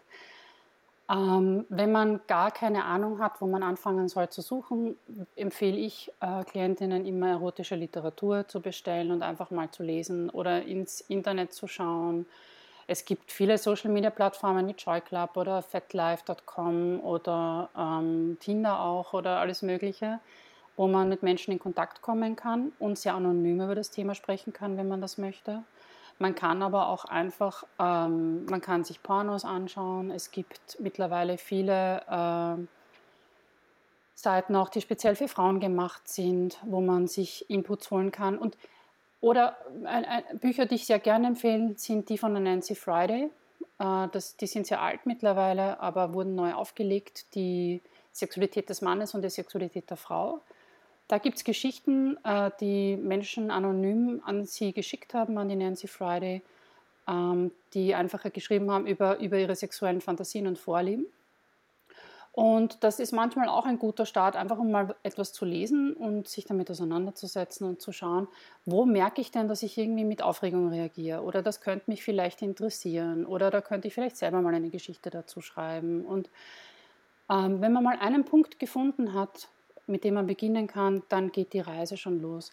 Ähm, 1.10 1.66
wenn 1.70 1.92
man 1.92 2.22
gar 2.28 2.52
keine 2.52 2.86
Ahnung 2.86 3.20
hat, 3.20 3.42
wo 3.42 3.48
man 3.48 3.64
anfangen 3.64 4.10
soll 4.10 4.30
zu 4.30 4.42
suchen, 4.42 4.96
empfehle 5.36 5.78
ich 5.78 6.12
äh, 6.22 6.44
Klientinnen 6.44 7.06
immer 7.06 7.30
erotische 7.30 7.76
Literatur 7.76 8.48
zu 8.48 8.62
bestellen 8.62 9.10
und 9.12 9.24
einfach 9.24 9.50
mal 9.50 9.72
zu 9.72 9.82
lesen 9.82 10.30
oder 10.30 10.64
ins 10.64 11.02
Internet 11.02 11.54
zu 11.54 11.68
schauen. 11.68 12.28
Es 12.86 13.06
gibt 13.06 13.32
viele 13.32 13.58
Social-Media-Plattformen 13.58 14.68
wie 14.68 14.74
Joy 14.74 15.02
Club 15.02 15.36
oder 15.36 15.64
fatlife.com 15.64 17.00
oder 17.00 17.70
ähm, 17.76 18.38
Tinder 18.40 18.80
auch 18.80 19.14
oder 19.14 19.40
alles 19.40 19.64
Mögliche, 19.64 20.20
wo 20.78 20.88
man 20.88 21.10
mit 21.10 21.24
Menschen 21.24 21.52
in 21.52 21.60
Kontakt 21.60 22.04
kommen 22.04 22.36
kann 22.36 22.72
und 22.78 23.00
sehr 23.00 23.16
anonym 23.16 23.62
über 23.62 23.76
das 23.76 23.90
Thema 23.90 24.14
sprechen 24.14 24.54
kann, 24.54 24.78
wenn 24.78 24.88
man 24.88 25.02
das 25.02 25.18
möchte. 25.18 25.64
Man 26.21 26.36
kann 26.36 26.62
aber 26.62 26.89
auch 26.89 27.05
einfach, 27.05 27.63
ähm, 27.79 28.46
man 28.46 28.60
kann 28.60 28.84
sich 28.84 29.01
Pornos 29.01 29.46
anschauen. 29.46 30.12
Es 30.12 30.32
gibt 30.32 30.77
mittlerweile 30.79 31.38
viele 31.38 32.01
äh, 32.10 32.67
Seiten 34.15 34.53
auch, 34.58 34.67
die 34.67 34.82
speziell 34.82 35.15
für 35.15 35.29
Frauen 35.29 35.62
gemacht 35.62 36.10
sind, 36.10 36.58
wo 36.63 36.82
man 36.82 37.08
sich 37.08 37.50
Inputs 37.50 37.89
holen 37.89 38.12
kann. 38.12 38.38
Und, 38.38 38.58
oder 39.22 39.58
äh, 39.86 40.01
äh, 40.01 40.38
Bücher, 40.38 40.65
die 40.65 40.75
ich 40.75 40.86
sehr 40.86 41.00
gerne 41.00 41.27
empfehle, 41.27 41.75
sind 41.77 42.10
die 42.10 42.17
von 42.17 42.34
Nancy 42.34 42.75
Friday. 42.75 43.29
Äh, 43.79 44.08
das, 44.12 44.36
die 44.36 44.48
sind 44.48 44.67
sehr 44.67 44.82
alt 44.82 45.05
mittlerweile, 45.05 45.79
aber 45.79 46.13
wurden 46.13 46.36
neu 46.36 46.51
aufgelegt. 46.51 47.34
Die 47.34 47.82
Sexualität 48.12 48.70
des 48.70 48.82
Mannes 48.82 49.13
und 49.13 49.22
die 49.22 49.29
Sexualität 49.29 49.89
der 49.89 49.96
Frau. 49.96 50.41
Da 51.10 51.18
gibt 51.18 51.38
es 51.38 51.44
Geschichten, 51.44 52.18
äh, 52.24 52.51
die 52.60 52.96
Menschen 52.96 53.50
anonym 53.50 54.22
an 54.24 54.46
sie 54.46 54.74
geschickt 54.74 55.16
haben, 55.16 55.39
an 55.39 55.50
die 55.50 55.56
Nancy 55.56 55.88
Friday, 55.88 56.44
ähm, 57.08 57.51
die 57.74 57.96
einfach 57.96 58.32
geschrieben 58.32 58.70
haben 58.70 58.86
über, 58.86 59.20
über 59.20 59.39
ihre 59.39 59.56
sexuellen 59.56 60.01
Fantasien 60.01 60.46
und 60.46 60.60
Vorlieben. 60.60 61.08
Und 62.32 62.84
das 62.84 63.00
ist 63.00 63.12
manchmal 63.12 63.50
auch 63.50 63.66
ein 63.66 63.80
guter 63.80 64.06
Start, 64.06 64.36
einfach 64.36 64.60
um 64.60 64.70
mal 64.70 64.96
etwas 65.01 65.34
zu 65.34 65.46
lesen 65.46 65.94
und 65.94 66.28
sich 66.28 66.46
damit 66.46 66.70
auseinanderzusetzen 66.70 67.68
und 67.68 67.82
zu 67.82 67.92
schauen, 67.92 68.28
wo 68.66 68.86
merke 68.86 69.20
ich 69.20 69.32
denn, 69.32 69.48
dass 69.48 69.63
ich 69.63 69.80
irgendwie 69.80 70.06
mit 70.06 70.22
Aufregung 70.22 70.70
reagiere 70.70 71.24
oder 71.24 71.42
das 71.42 71.60
könnte 71.60 71.89
mich 71.89 72.04
vielleicht 72.04 72.44
interessieren 72.44 73.25
oder 73.25 73.50
da 73.50 73.62
könnte 73.62 73.88
ich 73.88 73.96
vielleicht 73.96 74.16
selber 74.16 74.42
mal 74.42 74.54
eine 74.54 74.70
Geschichte 74.70 75.10
dazu 75.10 75.42
schreiben. 75.42 76.06
Und 76.06 76.30
ähm, 77.32 77.62
wenn 77.62 77.74
man 77.74 77.84
mal 77.84 77.98
einen 78.00 78.25
Punkt 78.25 78.60
gefunden 78.60 79.16
hat, 79.16 79.50
mit 79.89 80.03
dem 80.03 80.13
man 80.13 80.27
beginnen 80.27 80.67
kann, 80.67 81.03
dann 81.10 81.31
geht 81.31 81.53
die 81.53 81.60
Reise 81.60 81.98
schon 81.98 82.22
los. 82.22 82.51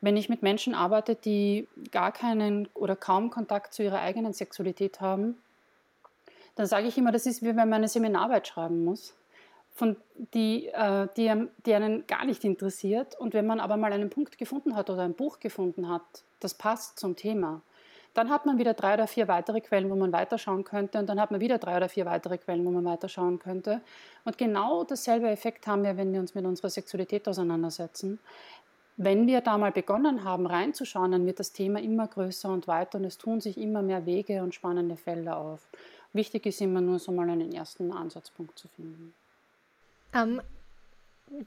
Wenn 0.00 0.16
ich 0.16 0.28
mit 0.28 0.42
Menschen 0.42 0.74
arbeite, 0.74 1.14
die 1.14 1.68
gar 1.90 2.12
keinen 2.12 2.68
oder 2.74 2.96
kaum 2.96 3.30
Kontakt 3.30 3.74
zu 3.74 3.82
ihrer 3.82 4.00
eigenen 4.00 4.32
Sexualität 4.32 5.00
haben, 5.00 5.36
dann 6.54 6.66
sage 6.66 6.86
ich 6.86 6.96
immer, 6.96 7.12
das 7.12 7.26
ist 7.26 7.42
wie 7.42 7.48
wenn 7.48 7.56
man 7.56 7.74
eine 7.74 7.88
Seminararbeit 7.88 8.48
schreiben 8.48 8.84
muss, 8.84 9.14
von 9.74 9.96
die, 10.32 10.68
äh, 10.68 11.06
die, 11.16 11.48
die 11.66 11.74
einen 11.74 12.06
gar 12.06 12.24
nicht 12.24 12.44
interessiert. 12.44 13.14
Und 13.18 13.34
wenn 13.34 13.46
man 13.46 13.60
aber 13.60 13.76
mal 13.76 13.92
einen 13.92 14.10
Punkt 14.10 14.38
gefunden 14.38 14.74
hat 14.74 14.88
oder 14.88 15.02
ein 15.02 15.14
Buch 15.14 15.38
gefunden 15.38 15.88
hat, 15.88 16.02
das 16.40 16.54
passt 16.54 16.98
zum 16.98 17.14
Thema, 17.14 17.60
dann 18.16 18.30
hat 18.30 18.46
man 18.46 18.58
wieder 18.58 18.72
drei 18.74 18.94
oder 18.94 19.06
vier 19.06 19.28
weitere 19.28 19.60
Quellen, 19.60 19.90
wo 19.90 19.94
man 19.94 20.12
weiterschauen 20.12 20.64
könnte. 20.64 20.98
Und 20.98 21.08
dann 21.08 21.20
hat 21.20 21.30
man 21.30 21.40
wieder 21.40 21.58
drei 21.58 21.76
oder 21.76 21.88
vier 21.88 22.06
weitere 22.06 22.38
Quellen, 22.38 22.64
wo 22.64 22.70
man 22.70 22.84
weiterschauen 22.84 23.38
könnte. 23.38 23.82
Und 24.24 24.38
genau 24.38 24.84
dasselbe 24.84 25.28
Effekt 25.28 25.66
haben 25.66 25.84
wir, 25.84 25.96
wenn 25.96 26.12
wir 26.12 26.20
uns 26.20 26.34
mit 26.34 26.44
unserer 26.46 26.70
Sexualität 26.70 27.28
auseinandersetzen. 27.28 28.18
Wenn 28.96 29.26
wir 29.26 29.42
da 29.42 29.58
mal 29.58 29.72
begonnen 29.72 30.24
haben, 30.24 30.46
reinzuschauen, 30.46 31.12
dann 31.12 31.26
wird 31.26 31.38
das 31.38 31.52
Thema 31.52 31.80
immer 31.80 32.06
größer 32.06 32.48
und 32.48 32.66
weiter 32.66 32.96
und 32.96 33.04
es 33.04 33.18
tun 33.18 33.42
sich 33.42 33.58
immer 33.58 33.82
mehr 33.82 34.06
Wege 34.06 34.42
und 34.42 34.54
spannende 34.54 34.96
Felder 34.96 35.36
auf. 35.36 35.68
Wichtig 36.14 36.46
ist 36.46 36.62
immer 36.62 36.80
nur 36.80 36.98
so 36.98 37.12
mal 37.12 37.28
einen 37.28 37.52
ersten 37.52 37.92
Ansatzpunkt 37.92 38.58
zu 38.58 38.68
finden. 38.68 39.12
Ähm, 40.14 40.40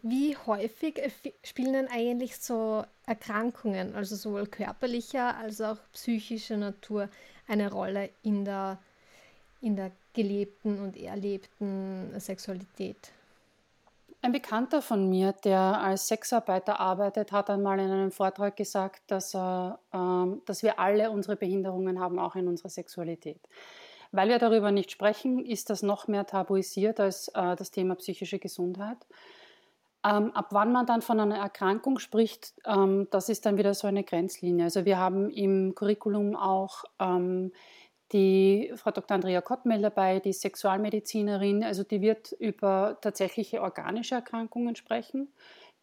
wie 0.01 0.35
häufig 0.45 1.01
spielen 1.43 1.73
denn 1.73 1.87
eigentlich 1.87 2.37
so 2.37 2.83
Erkrankungen, 3.05 3.95
also 3.95 4.15
sowohl 4.15 4.47
körperlicher 4.47 5.37
als 5.37 5.61
auch 5.61 5.77
psychischer 5.93 6.57
Natur, 6.57 7.09
eine 7.47 7.71
Rolle 7.71 8.09
in 8.21 8.45
der, 8.45 8.77
in 9.61 9.75
der 9.75 9.91
gelebten 10.13 10.79
und 10.79 10.97
erlebten 10.97 12.11
Sexualität? 12.19 13.11
Ein 14.21 14.33
Bekannter 14.33 14.81
von 14.81 15.09
mir, 15.09 15.31
der 15.31 15.59
als 15.59 16.09
Sexarbeiter 16.09 16.79
arbeitet, 16.79 17.31
hat 17.31 17.49
einmal 17.49 17.79
in 17.79 17.89
einem 17.89 18.11
Vortrag 18.11 18.57
gesagt, 18.57 19.01
dass, 19.07 19.33
er, 19.33 19.79
ähm, 19.93 20.41
dass 20.45 20.61
wir 20.61 20.77
alle 20.77 21.09
unsere 21.09 21.37
Behinderungen 21.37 22.01
haben, 22.01 22.19
auch 22.19 22.35
in 22.35 22.49
unserer 22.49 22.69
Sexualität. 22.69 23.39
Weil 24.11 24.27
wir 24.27 24.37
darüber 24.37 24.71
nicht 24.71 24.91
sprechen, 24.91 25.45
ist 25.45 25.69
das 25.69 25.83
noch 25.83 26.09
mehr 26.09 26.25
tabuisiert 26.25 26.99
als 26.99 27.29
äh, 27.29 27.55
das 27.55 27.71
Thema 27.71 27.95
psychische 27.95 28.39
Gesundheit. 28.39 28.97
Ähm, 30.05 30.31
ab 30.31 30.47
wann 30.51 30.71
man 30.71 30.85
dann 30.85 31.01
von 31.01 31.19
einer 31.19 31.37
Erkrankung 31.37 31.99
spricht, 31.99 32.53
ähm, 32.65 33.07
das 33.11 33.27
ist 33.27 33.45
dann 33.45 33.57
wieder 33.57 33.73
so 33.73 33.87
eine 33.87 34.03
Grenzlinie. 34.03 34.65
Also 34.65 34.85
wir 34.85 34.97
haben 34.97 35.29
im 35.29 35.75
Curriculum 35.75 36.37
auch 36.37 36.85
ähm, 36.99 37.51
die 38.13 38.71
Frau 38.75 38.91
Dr. 38.91 39.15
Andrea 39.15 39.41
Kottmel 39.41 39.81
dabei, 39.81 40.19
die 40.19 40.33
Sexualmedizinerin, 40.33 41.63
also 41.63 41.83
die 41.83 42.01
wird 42.01 42.31
über 42.31 42.97
tatsächliche 43.01 43.61
organische 43.61 44.15
Erkrankungen 44.15 44.75
sprechen, 44.75 45.33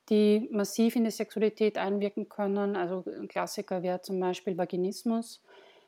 die 0.08 0.48
massiv 0.50 0.96
in 0.96 1.04
die 1.04 1.10
Sexualität 1.10 1.76
einwirken 1.76 2.28
können. 2.28 2.74
Also 2.74 3.04
ein 3.06 3.28
Klassiker 3.28 3.82
wäre 3.82 4.00
zum 4.00 4.18
Beispiel 4.18 4.56
Vaginismus. 4.56 5.42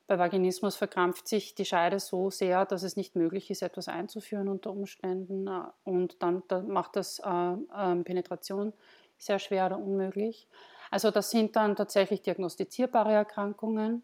Bei 0.09 0.19
Vaginismus 0.19 0.75
verkrampft 0.75 1.29
sich 1.29 1.55
die 1.55 1.67
Scheide 1.67 2.01
so 2.01 2.31
sehr, 2.31 2.65
dass 2.65 2.83
es 2.83 2.97
nicht 2.97 3.15
möglich 3.15 3.51
ist, 3.51 3.61
etwas 3.61 3.89
einzuführen 3.89 4.49
unter 4.49 4.71
Umständen. 4.71 5.47
Äh, 5.47 5.61
und 5.85 6.23
dann, 6.23 6.43
macht 6.67 6.97
das 6.97 7.21
äh, 7.21 7.29
äh, 7.29 8.03
Penetration 8.03 8.73
sehr 9.19 9.39
schwer 9.39 9.67
oder 9.67 9.79
unmöglich. 9.79 10.49
Also 10.91 11.11
das 11.11 11.31
sind 11.31 11.57
dann 11.57 11.77
tatsächlich 11.77 12.23
diagnostizierbare 12.23 13.13
Erkrankungen. 13.13 14.03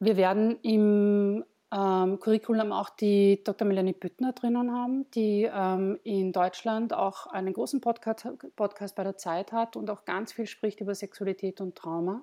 Wir 0.00 0.18
werden 0.18 0.60
im 0.60 1.44
ähm, 1.72 2.20
Curriculum 2.20 2.72
auch 2.72 2.90
die 2.90 3.42
Dr. 3.42 3.66
Melanie 3.66 3.94
Büttner 3.94 4.34
drinnen 4.34 4.70
haben, 4.70 5.10
die 5.12 5.50
ähm, 5.50 5.98
in 6.04 6.32
Deutschland 6.32 6.92
auch 6.92 7.26
einen 7.28 7.54
großen 7.54 7.80
Podcast, 7.80 8.28
Podcast 8.54 8.94
bei 8.94 9.04
der 9.04 9.16
Zeit 9.16 9.52
hat 9.52 9.76
und 9.76 9.88
auch 9.88 10.04
ganz 10.04 10.34
viel 10.34 10.46
spricht 10.46 10.82
über 10.82 10.94
Sexualität 10.94 11.62
und 11.62 11.74
Trauma. 11.74 12.22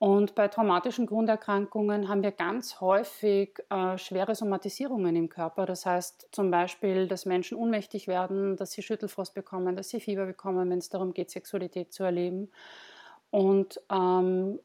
Und 0.00 0.34
bei 0.34 0.48
traumatischen 0.48 1.04
Grunderkrankungen 1.04 2.08
haben 2.08 2.22
wir 2.22 2.32
ganz 2.32 2.80
häufig 2.80 3.58
äh, 3.68 3.98
schwere 3.98 4.34
Somatisierungen 4.34 5.14
im 5.14 5.28
Körper. 5.28 5.66
Das 5.66 5.84
heißt 5.84 6.28
zum 6.32 6.50
Beispiel, 6.50 7.06
dass 7.06 7.26
Menschen 7.26 7.58
ohnmächtig 7.58 8.08
werden, 8.08 8.56
dass 8.56 8.72
sie 8.72 8.80
Schüttelfrost 8.80 9.34
bekommen, 9.34 9.76
dass 9.76 9.90
sie 9.90 10.00
Fieber 10.00 10.24
bekommen, 10.24 10.70
wenn 10.70 10.78
es 10.78 10.88
darum 10.88 11.12
geht, 11.12 11.30
Sexualität 11.30 11.92
zu 11.92 12.02
erleben. 12.02 12.50
Und 13.28 13.78
ähm, 13.92 14.58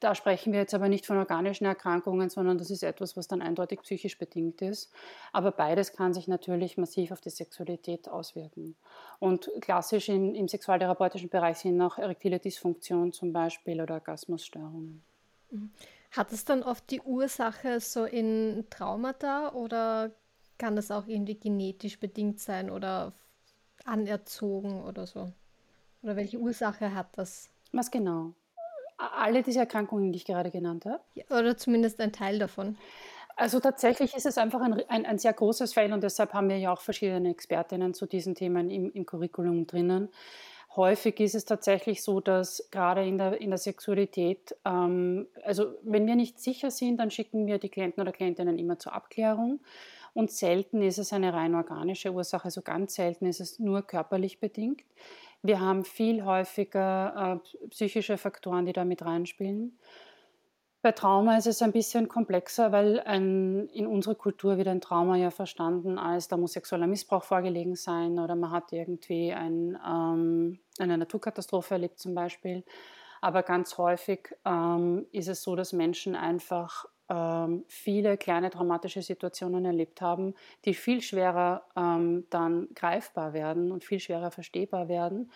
da 0.00 0.14
sprechen 0.14 0.52
wir 0.52 0.60
jetzt 0.60 0.74
aber 0.74 0.88
nicht 0.88 1.06
von 1.06 1.18
organischen 1.18 1.64
Erkrankungen, 1.64 2.30
sondern 2.30 2.58
das 2.58 2.70
ist 2.70 2.82
etwas, 2.82 3.16
was 3.16 3.28
dann 3.28 3.42
eindeutig 3.42 3.80
psychisch 3.82 4.18
bedingt 4.18 4.62
ist. 4.62 4.92
Aber 5.32 5.50
beides 5.50 5.92
kann 5.92 6.14
sich 6.14 6.28
natürlich 6.28 6.76
massiv 6.76 7.10
auf 7.10 7.20
die 7.20 7.30
Sexualität 7.30 8.08
auswirken. 8.08 8.76
Und 9.18 9.50
klassisch 9.60 10.08
in, 10.08 10.34
im 10.34 10.48
sexualtherapeutischen 10.48 11.28
Bereich 11.28 11.58
sind 11.58 11.80
auch 11.80 11.98
erektile 11.98 12.38
Dysfunktion 12.38 13.12
zum 13.12 13.32
Beispiel 13.32 13.80
oder 13.80 13.94
Orgasmusstörungen. 13.94 15.02
Mhm. 15.50 15.70
Hat 16.10 16.32
es 16.32 16.44
dann 16.44 16.62
oft 16.62 16.90
die 16.90 17.02
Ursache 17.02 17.80
so 17.80 18.04
in 18.04 18.64
Traumata 18.70 19.52
oder 19.52 20.10
kann 20.56 20.74
das 20.74 20.90
auch 20.90 21.06
irgendwie 21.06 21.36
genetisch 21.36 22.00
bedingt 22.00 22.40
sein 22.40 22.70
oder 22.70 23.12
anerzogen 23.84 24.82
oder 24.82 25.06
so? 25.06 25.32
Oder 26.02 26.16
welche 26.16 26.38
Ursache 26.38 26.94
hat 26.94 27.16
das? 27.18 27.50
Was 27.72 27.90
genau? 27.90 28.32
Alle 28.98 29.42
diese 29.42 29.60
Erkrankungen, 29.60 30.12
die 30.12 30.18
ich 30.18 30.24
gerade 30.24 30.50
genannt 30.50 30.84
habe? 30.84 31.00
Oder 31.30 31.56
zumindest 31.56 32.00
ein 32.00 32.12
Teil 32.12 32.38
davon. 32.38 32.76
Also 33.36 33.60
tatsächlich 33.60 34.14
ist 34.16 34.26
es 34.26 34.36
einfach 34.36 34.60
ein, 34.60 34.82
ein, 34.88 35.06
ein, 35.06 35.18
sehr 35.18 35.32
großes 35.32 35.72
Feld 35.72 35.92
und 35.92 36.02
deshalb 36.02 36.32
haben 36.34 36.48
wir 36.48 36.58
ja 36.58 36.72
auch 36.72 36.80
verschiedene 36.80 37.30
Expertinnen 37.30 37.94
zu 37.94 38.06
diesen 38.06 38.34
Themen 38.34 38.68
im, 38.68 38.90
im 38.90 39.06
Curriculum 39.06 39.66
drinnen. 39.68 40.08
Häufig 40.74 41.20
ist 41.20 41.36
es 41.36 41.44
tatsächlich 41.44 42.02
so, 42.02 42.20
dass 42.20 42.68
gerade 42.72 43.06
in 43.06 43.16
der, 43.16 43.40
in 43.40 43.50
der 43.50 43.58
Sexualität, 43.58 44.56
ähm, 44.64 45.28
also 45.44 45.74
wenn 45.82 46.06
wir 46.08 46.16
nicht 46.16 46.40
sicher 46.40 46.72
sind, 46.72 46.98
dann 46.98 47.12
schicken 47.12 47.46
wir 47.46 47.58
die 47.58 47.68
Klienten 47.68 48.00
oder 48.00 48.10
Klientinnen 48.10 48.58
immer 48.58 48.78
zur 48.80 48.92
Abklärung. 48.92 49.60
Und 50.14 50.32
selten 50.32 50.82
ist 50.82 50.98
es 50.98 51.12
eine 51.12 51.32
rein 51.32 51.54
organische 51.54 52.12
Ursache, 52.12 52.46
also 52.46 52.62
ganz 52.62 52.94
selten 52.94 53.26
ist 53.26 53.40
es 53.40 53.60
nur 53.60 53.82
körperlich 53.82 54.40
bedingt. 54.40 54.82
Wir 55.42 55.60
haben 55.60 55.84
viel 55.84 56.24
häufiger 56.24 57.40
äh, 57.44 57.68
psychische 57.68 58.18
Faktoren, 58.18 58.66
die 58.66 58.72
da 58.72 58.84
mit 58.84 59.04
reinspielen. 59.04 59.78
Bei 60.80 60.92
Trauma 60.92 61.36
ist 61.36 61.46
es 61.46 61.60
ein 61.60 61.72
bisschen 61.72 62.08
komplexer, 62.08 62.70
weil 62.70 63.00
ein, 63.00 63.68
in 63.68 63.86
unserer 63.86 64.14
Kultur 64.14 64.58
wird 64.58 64.68
ein 64.68 64.80
Trauma 64.80 65.16
ja 65.16 65.30
verstanden 65.30 65.98
als, 65.98 66.28
da 66.28 66.36
muss 66.36 66.52
sexueller 66.52 66.86
Missbrauch 66.86 67.24
vorgelegen 67.24 67.74
sein 67.74 68.20
oder 68.20 68.36
man 68.36 68.52
hat 68.52 68.72
irgendwie 68.72 69.32
ein, 69.32 69.76
ähm, 69.84 70.60
eine 70.78 70.96
Naturkatastrophe 70.98 71.74
erlebt 71.74 71.98
zum 71.98 72.14
Beispiel. 72.14 72.64
Aber 73.20 73.42
ganz 73.42 73.76
häufig 73.76 74.36
ähm, 74.44 75.06
ist 75.10 75.26
es 75.26 75.42
so, 75.42 75.56
dass 75.56 75.72
Menschen 75.72 76.14
einfach 76.14 76.86
ähm, 77.08 77.64
viele 77.68 78.16
kleine 78.16 78.50
traumatische 78.50 79.02
Situationen 79.02 79.64
erlebt 79.64 80.00
haben, 80.00 80.34
die 80.64 80.74
viel 80.74 81.00
schwerer 81.00 81.62
ähm, 81.76 82.26
dann 82.30 82.68
greifbar 82.74 83.32
werden 83.32 83.72
und 83.72 83.84
viel 83.84 84.00
schwerer 84.00 84.30
verstehbar 84.30 84.88
werden. 84.88 85.30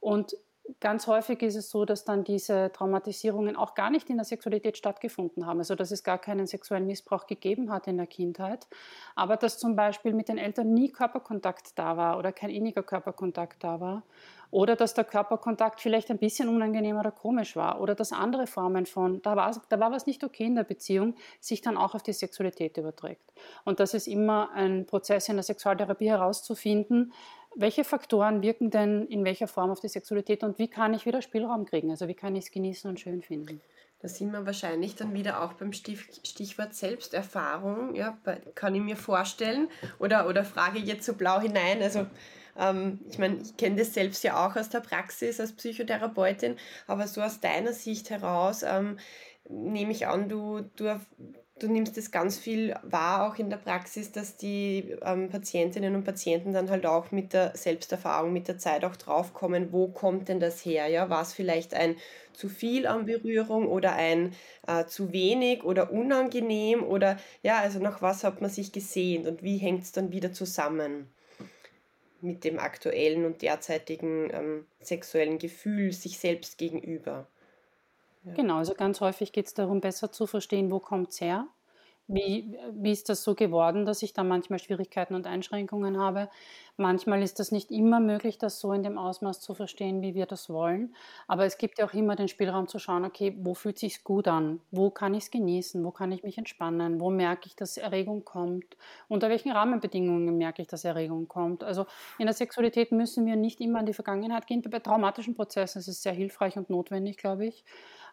Und 0.00 0.36
ganz 0.80 1.06
häufig 1.06 1.42
ist 1.42 1.56
es 1.56 1.70
so, 1.70 1.84
dass 1.84 2.04
dann 2.04 2.24
diese 2.24 2.70
Traumatisierungen 2.72 3.56
auch 3.56 3.74
gar 3.74 3.90
nicht 3.90 4.10
in 4.10 4.16
der 4.16 4.24
Sexualität 4.24 4.76
stattgefunden 4.76 5.46
haben. 5.46 5.58
Also 5.58 5.74
dass 5.74 5.90
es 5.90 6.02
gar 6.02 6.18
keinen 6.18 6.46
sexuellen 6.46 6.86
Missbrauch 6.86 7.26
gegeben 7.26 7.70
hat 7.70 7.86
in 7.86 7.96
der 7.96 8.06
Kindheit, 8.06 8.66
aber 9.14 9.36
dass 9.36 9.58
zum 9.58 9.76
Beispiel 9.76 10.12
mit 10.12 10.28
den 10.28 10.38
Eltern 10.38 10.72
nie 10.72 10.90
Körperkontakt 10.90 11.78
da 11.78 11.96
war 11.96 12.18
oder 12.18 12.32
kein 12.32 12.50
inniger 12.50 12.82
Körperkontakt 12.82 13.62
da 13.62 13.80
war 13.80 14.02
oder 14.52 14.76
dass 14.76 14.92
der 14.92 15.04
Körperkontakt 15.04 15.80
vielleicht 15.80 16.10
ein 16.10 16.18
bisschen 16.18 16.48
unangenehm 16.48 16.98
oder 16.98 17.10
komisch 17.10 17.56
war. 17.56 17.80
Oder 17.80 17.94
dass 17.94 18.12
andere 18.12 18.46
Formen 18.46 18.84
von, 18.84 19.22
da 19.22 19.34
war, 19.34 19.60
da 19.70 19.80
war 19.80 19.90
was 19.90 20.06
nicht 20.06 20.22
okay 20.22 20.44
in 20.44 20.54
der 20.54 20.62
Beziehung, 20.62 21.16
sich 21.40 21.62
dann 21.62 21.78
auch 21.78 21.94
auf 21.94 22.02
die 22.02 22.12
Sexualität 22.12 22.76
überträgt. 22.76 23.32
Und 23.64 23.80
das 23.80 23.94
ist 23.94 24.06
immer 24.06 24.52
ein 24.52 24.84
Prozess 24.86 25.28
in 25.30 25.36
der 25.36 25.42
Sexualtherapie 25.42 26.08
herauszufinden, 26.08 27.12
welche 27.54 27.84
Faktoren 27.84 28.42
wirken 28.42 28.70
denn 28.70 29.06
in 29.06 29.24
welcher 29.24 29.48
Form 29.48 29.70
auf 29.70 29.80
die 29.80 29.88
Sexualität 29.88 30.42
und 30.42 30.58
wie 30.58 30.68
kann 30.68 30.94
ich 30.94 31.06
wieder 31.06 31.20
Spielraum 31.22 31.64
kriegen? 31.64 31.90
Also 31.90 32.08
wie 32.08 32.14
kann 32.14 32.36
ich 32.36 32.46
es 32.46 32.50
genießen 32.50 32.88
und 32.88 33.00
schön 33.00 33.22
finden? 33.22 33.60
Da 34.00 34.08
sind 34.08 34.32
wir 34.32 34.44
wahrscheinlich 34.44 34.96
dann 34.96 35.14
wieder 35.14 35.42
auch 35.42 35.52
beim 35.52 35.72
Stichwort 35.72 36.74
Selbsterfahrung. 36.74 37.94
Ja, 37.94 38.18
kann 38.54 38.74
ich 38.74 38.80
mir 38.80 38.96
vorstellen. 38.96 39.68
Oder, 39.98 40.28
oder 40.28 40.44
frage 40.44 40.78
jetzt 40.78 41.06
so 41.06 41.14
blau 41.14 41.40
hinein. 41.40 41.80
Also 41.82 42.06
ähm, 42.58 43.00
ich 43.08 43.18
meine, 43.18 43.38
ich 43.42 43.56
kenne 43.56 43.76
das 43.76 43.94
selbst 43.94 44.22
ja 44.24 44.46
auch 44.46 44.56
aus 44.56 44.68
der 44.68 44.80
Praxis 44.80 45.40
als 45.40 45.52
Psychotherapeutin, 45.52 46.56
aber 46.86 47.06
so 47.06 47.20
aus 47.22 47.40
deiner 47.40 47.72
Sicht 47.72 48.10
heraus 48.10 48.62
ähm, 48.62 48.98
nehme 49.48 49.92
ich 49.92 50.06
an, 50.06 50.28
du, 50.28 50.62
du, 50.76 51.00
du 51.58 51.68
nimmst 51.68 51.96
das 51.96 52.10
ganz 52.10 52.38
viel 52.38 52.74
wahr, 52.82 53.28
auch 53.28 53.38
in 53.38 53.50
der 53.50 53.56
Praxis, 53.56 54.12
dass 54.12 54.36
die 54.36 54.96
ähm, 55.02 55.28
Patientinnen 55.28 55.94
und 55.94 56.04
Patienten 56.04 56.52
dann 56.52 56.70
halt 56.70 56.86
auch 56.86 57.10
mit 57.12 57.32
der 57.32 57.56
Selbsterfahrung, 57.56 58.32
mit 58.32 58.48
der 58.48 58.58
Zeit 58.58 58.84
auch 58.84 58.96
draufkommen, 58.96 59.72
wo 59.72 59.88
kommt 59.88 60.28
denn 60.28 60.40
das 60.40 60.64
her? 60.64 60.88
Ja? 60.88 61.08
War 61.08 61.22
es 61.22 61.32
vielleicht 61.32 61.74
ein 61.74 61.96
zu 62.32 62.48
viel 62.48 62.86
an 62.86 63.06
Berührung 63.06 63.68
oder 63.68 63.94
ein 63.94 64.34
äh, 64.66 64.86
zu 64.86 65.12
wenig 65.12 65.64
oder 65.64 65.92
unangenehm 65.92 66.82
oder 66.82 67.18
ja, 67.42 67.58
also 67.58 67.78
nach 67.78 68.02
was 68.02 68.24
hat 68.24 68.40
man 68.40 68.50
sich 68.50 68.72
gesehnt 68.72 69.26
und 69.26 69.42
wie 69.42 69.58
hängt 69.58 69.82
es 69.84 69.92
dann 69.92 70.12
wieder 70.12 70.32
zusammen? 70.32 71.08
Mit 72.22 72.44
dem 72.44 72.58
aktuellen 72.58 73.24
und 73.24 73.42
derzeitigen 73.42 74.30
ähm, 74.32 74.66
sexuellen 74.80 75.38
Gefühl 75.38 75.92
sich 75.92 76.18
selbst 76.18 76.56
gegenüber. 76.56 77.26
Ja. 78.24 78.34
Genau, 78.34 78.58
also 78.58 78.74
ganz 78.74 79.00
häufig 79.00 79.32
geht 79.32 79.46
es 79.46 79.54
darum, 79.54 79.80
besser 79.80 80.12
zu 80.12 80.26
verstehen, 80.26 80.70
wo 80.70 80.78
kommt 80.78 81.10
es 81.10 81.20
her 81.20 81.48
wie, 82.08 82.58
wie 82.74 82.92
ist 82.92 83.08
das 83.08 83.22
so 83.22 83.34
geworden, 83.34 83.86
dass 83.86 84.02
ich 84.02 84.12
da 84.12 84.24
manchmal 84.24 84.58
Schwierigkeiten 84.58 85.14
und 85.14 85.26
Einschränkungen 85.26 85.98
habe? 85.98 86.28
Manchmal 86.76 87.22
ist 87.22 87.38
das 87.38 87.52
nicht 87.52 87.70
immer 87.70 88.00
möglich, 88.00 88.38
das 88.38 88.58
so 88.58 88.72
in 88.72 88.82
dem 88.82 88.98
Ausmaß 88.98 89.40
zu 89.40 89.54
verstehen, 89.54 90.02
wie 90.02 90.14
wir 90.14 90.26
das 90.26 90.48
wollen. 90.50 90.94
Aber 91.28 91.44
es 91.44 91.58
gibt 91.58 91.78
ja 91.78 91.86
auch 91.86 91.92
immer 91.92 92.16
den 92.16 92.28
Spielraum 92.28 92.66
zu 92.66 92.78
schauen, 92.78 93.04
okay, 93.04 93.36
wo 93.40 93.54
fühlt 93.54 93.78
sich 93.78 94.04
gut 94.04 94.26
an? 94.26 94.60
Wo 94.70 94.90
kann 94.90 95.14
ich 95.14 95.24
es 95.24 95.30
genießen? 95.30 95.84
Wo 95.84 95.90
kann 95.90 96.12
ich 96.12 96.22
mich 96.22 96.38
entspannen? 96.38 97.00
Wo 97.00 97.10
merke 97.10 97.46
ich, 97.46 97.56
dass 97.56 97.76
Erregung 97.76 98.24
kommt? 98.24 98.76
Unter 99.08 99.28
welchen 99.28 99.52
Rahmenbedingungen 99.52 100.36
merke 100.36 100.62
ich, 100.62 100.68
dass 100.68 100.84
Erregung 100.84 101.28
kommt? 101.28 101.62
Also 101.62 101.86
in 102.18 102.26
der 102.26 102.34
Sexualität 102.34 102.90
müssen 102.90 103.26
wir 103.26 103.36
nicht 103.36 103.60
immer 103.60 103.78
an 103.80 103.86
die 103.86 103.94
Vergangenheit 103.94 104.46
gehen. 104.46 104.62
Bei 104.62 104.78
traumatischen 104.78 105.34
Prozessen 105.34 105.78
ist 105.78 105.88
es 105.88 106.02
sehr 106.02 106.12
hilfreich 106.14 106.56
und 106.56 106.70
notwendig, 106.70 107.16
glaube 107.18 107.46
ich. 107.46 107.64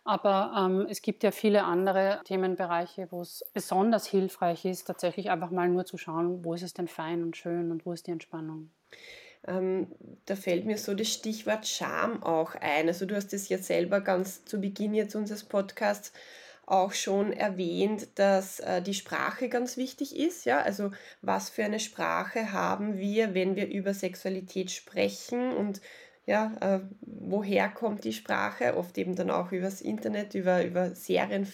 Aber 0.04 0.54
ähm, 0.58 0.88
es 0.90 1.02
gibt 1.02 1.24
ja 1.24 1.32
viele 1.32 1.64
andere 1.64 2.22
Themenbereiche, 2.26 3.08
wo 3.12 3.22
es 3.22 3.44
besonders 3.54 4.08
hilfreich 4.08 4.66
ist, 4.66 4.86
tatsächlich 4.86 5.30
einfach 5.30 5.52
mal 5.52 5.70
nur 5.70 5.86
zu 5.86 5.98
schauen, 5.98 6.44
wo 6.44 6.54
ist 6.54 6.64
es 6.64 6.74
denn 6.74 6.88
fein 6.88 7.22
und 7.24 7.38
schön 7.38 7.72
und 7.72 7.86
wo 7.86 7.94
ist 7.94 8.08
die 8.08 8.12
Entspannung. 8.12 8.72
Ähm, 9.48 9.88
da 10.26 10.36
fällt 10.36 10.66
mir 10.66 10.78
so 10.78 10.94
das 10.94 11.08
Stichwort 11.08 11.68
Scham 11.68 12.24
auch 12.24 12.56
ein. 12.56 12.88
Also 12.88 13.06
du 13.06 13.16
hast 13.16 13.34
es 13.34 13.50
ja 13.50 13.58
selber 13.58 14.02
ganz 14.02 14.46
zu 14.46 14.60
Beginn 14.60 14.94
jetzt 14.94 15.16
unseres 15.16 15.44
Podcasts 15.44 16.12
auch 16.66 16.94
schon 16.94 17.34
erwähnt, 17.34 18.20
dass 18.20 18.60
äh, 18.60 18.82
die 18.82 18.94
Sprache 18.94 19.50
ganz 19.50 19.76
wichtig 19.76 20.16
ist. 20.16 20.46
Ja? 20.46 20.62
Also 20.62 20.92
was 21.22 21.50
für 21.50 21.64
eine 21.64 21.80
Sprache 21.80 22.52
haben 22.52 22.98
wir, 22.98 23.34
wenn 23.34 23.56
wir 23.56 23.68
über 23.68 23.94
Sexualität 23.94 24.70
sprechen 24.70 25.52
und 25.52 25.82
ja, 26.30 26.56
äh, 26.62 26.80
woher 27.02 27.70
kommt 27.70 28.04
die 28.04 28.14
Sprache? 28.14 28.78
Oft 28.78 28.96
eben 29.00 29.16
dann 29.16 29.32
auch 29.32 29.52
übers 29.52 29.82
Internet, 29.82 30.36
über, 30.36 30.64
über 30.64 30.94
Serien. 30.94 31.48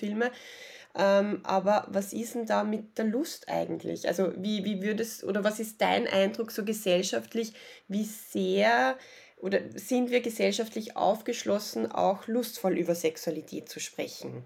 Ähm, 0.98 1.39
aber 1.44 1.88
was 1.89 2.12
ist 2.12 2.36
denn 2.36 2.46
da 2.46 2.65
mit 2.65 2.98
der 2.98 3.05
Lust 3.05 3.48
eigentlich? 3.48 4.05
Also 4.05 4.34
wie, 4.36 4.65
wie 4.65 4.82
würdest 4.82 5.24
oder 5.24 5.46
was 5.46 5.62
ist 5.62 5.82
dein 5.82 6.08
Eindruck 6.08 6.51
so 6.51 6.65
gesellschaftlich, 6.65 7.53
wie 7.88 8.03
sehr 8.03 8.98
oder 9.38 9.60
sind 9.75 10.12
wir 10.12 10.20
gesellschaftlich 10.20 10.98
aufgeschlossen, 10.98 11.89
auch 11.89 12.27
lustvoll 12.27 12.77
über 12.77 12.96
Sexualität 12.96 13.70
zu 13.70 13.79
sprechen? 13.79 14.44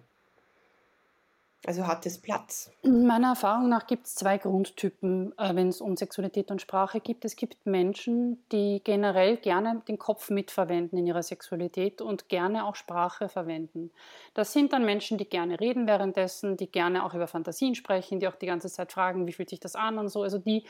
Also 1.65 1.85
hat 1.85 2.05
es 2.05 2.21
Platz? 2.21 2.71
Meiner 2.83 3.29
Erfahrung 3.29 3.67
nach 3.67 3.85
gibt 3.85 4.07
es 4.07 4.15
zwei 4.15 4.37
Grundtypen, 4.37 5.37
äh, 5.37 5.55
wenn 5.55 5.67
es 5.67 5.81
um 5.81 5.97
Sexualität 5.97 6.51
und 6.51 6.61
Sprache 6.61 7.01
geht. 7.01 7.25
Es 7.25 7.35
gibt 7.35 7.65
Menschen, 7.65 8.41
die 8.51 8.81
generell 8.81 9.35
gerne 9.35 9.81
den 9.87 9.99
Kopf 9.99 10.29
mitverwenden 10.29 10.97
in 10.97 11.05
ihrer 11.05 11.21
Sexualität 11.21 12.01
und 12.01 12.29
gerne 12.29 12.65
auch 12.65 12.75
Sprache 12.75 13.27
verwenden. 13.27 13.91
Das 14.33 14.53
sind 14.53 14.71
dann 14.71 14.85
Menschen, 14.85 15.17
die 15.17 15.27
gerne 15.27 15.59
reden 15.59 15.85
währenddessen, 15.85 16.55
die 16.55 16.71
gerne 16.71 17.03
auch 17.03 17.13
über 17.13 17.27
Fantasien 17.27 17.75
sprechen, 17.75 18.21
die 18.21 18.29
auch 18.29 18.35
die 18.35 18.47
ganze 18.47 18.69
Zeit 18.69 18.93
fragen, 18.93 19.27
wie 19.27 19.33
fühlt 19.33 19.49
sich 19.49 19.59
das 19.59 19.75
an 19.75 19.97
und 19.97 20.07
so. 20.07 20.23
Also 20.23 20.37
die 20.37 20.63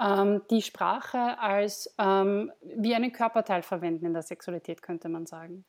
ähm, 0.00 0.42
die 0.50 0.62
Sprache 0.62 1.38
als 1.38 1.94
ähm, 1.98 2.50
wie 2.62 2.94
einen 2.94 3.12
Körperteil 3.12 3.62
verwenden 3.62 4.06
in 4.06 4.12
der 4.14 4.22
Sexualität, 4.22 4.82
könnte 4.82 5.08
man 5.08 5.26
sagen. 5.26 5.64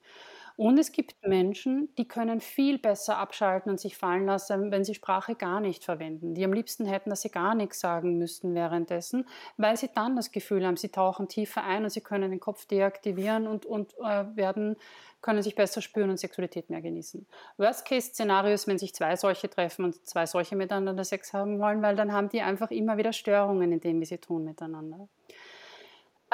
Und 0.56 0.78
es 0.78 0.92
gibt 0.92 1.16
Menschen, 1.26 1.90
die 1.98 2.08
können 2.08 2.40
viel 2.40 2.78
besser 2.78 3.18
abschalten 3.18 3.72
und 3.72 3.80
sich 3.80 3.98
fallen 3.98 4.26
lassen, 4.26 4.72
wenn 4.72 4.84
sie 4.84 4.94
Sprache 4.94 5.36
gar 5.36 5.60
nicht 5.60 5.84
verwenden. 5.84 6.36
Die 6.36 6.44
am 6.44 6.54
liebsten 6.54 6.86
hätten, 6.86 7.10
dass 7.10 7.22
sie 7.22 7.32
gar 7.32 7.56
nichts 7.56 7.80
sagen 7.80 8.18
müssten 8.18 8.54
währenddessen, 8.54 9.26
weil 9.58 9.78
sie 9.78 9.90
dann 9.94 10.16
das 10.16 10.32
Gefühl 10.32 10.66
haben, 10.66 10.78
sie 10.78 10.90
tauchen 10.90 11.28
tiefer 11.28 11.64
ein 11.64 11.84
und 11.84 11.90
sie 11.90 12.02
können 12.02 12.30
den 12.30 12.40
Kopf 12.40 12.66
deaktivieren 12.66 13.48
und, 13.48 13.66
und 13.66 13.94
äh, 14.00 14.26
werden, 14.36 14.76
können 15.22 15.42
sich 15.42 15.56
besser 15.56 15.82
spüren 15.82 16.12
und 16.12 16.18
Sexualität 16.18 16.70
mehr 16.70 16.82
genießen. 16.82 17.26
Worst-Case-Szenario 17.58 18.54
ist, 18.54 18.68
wenn 18.68 18.78
sich 18.78 18.94
zwei 18.94 19.16
solche 19.16 19.50
treffen 19.50 19.86
und 19.86 20.06
zwei 20.06 20.26
solche 20.26 20.56
miteinander 20.56 21.04
Sex 21.04 21.34
haben 21.34 21.60
wollen, 21.60 21.82
weil 21.82 21.96
dann 21.96 22.12
haben 22.12 22.30
die 22.30 22.42
einfach 22.42 22.70
immer 22.70 22.98
wieder 22.98 23.14
Störungen 23.14 23.72
in 23.72 23.80
dem, 23.80 24.02
wie 24.02 24.06
sie 24.06 24.18
tun 24.18 24.44
miteinander. 24.44 25.08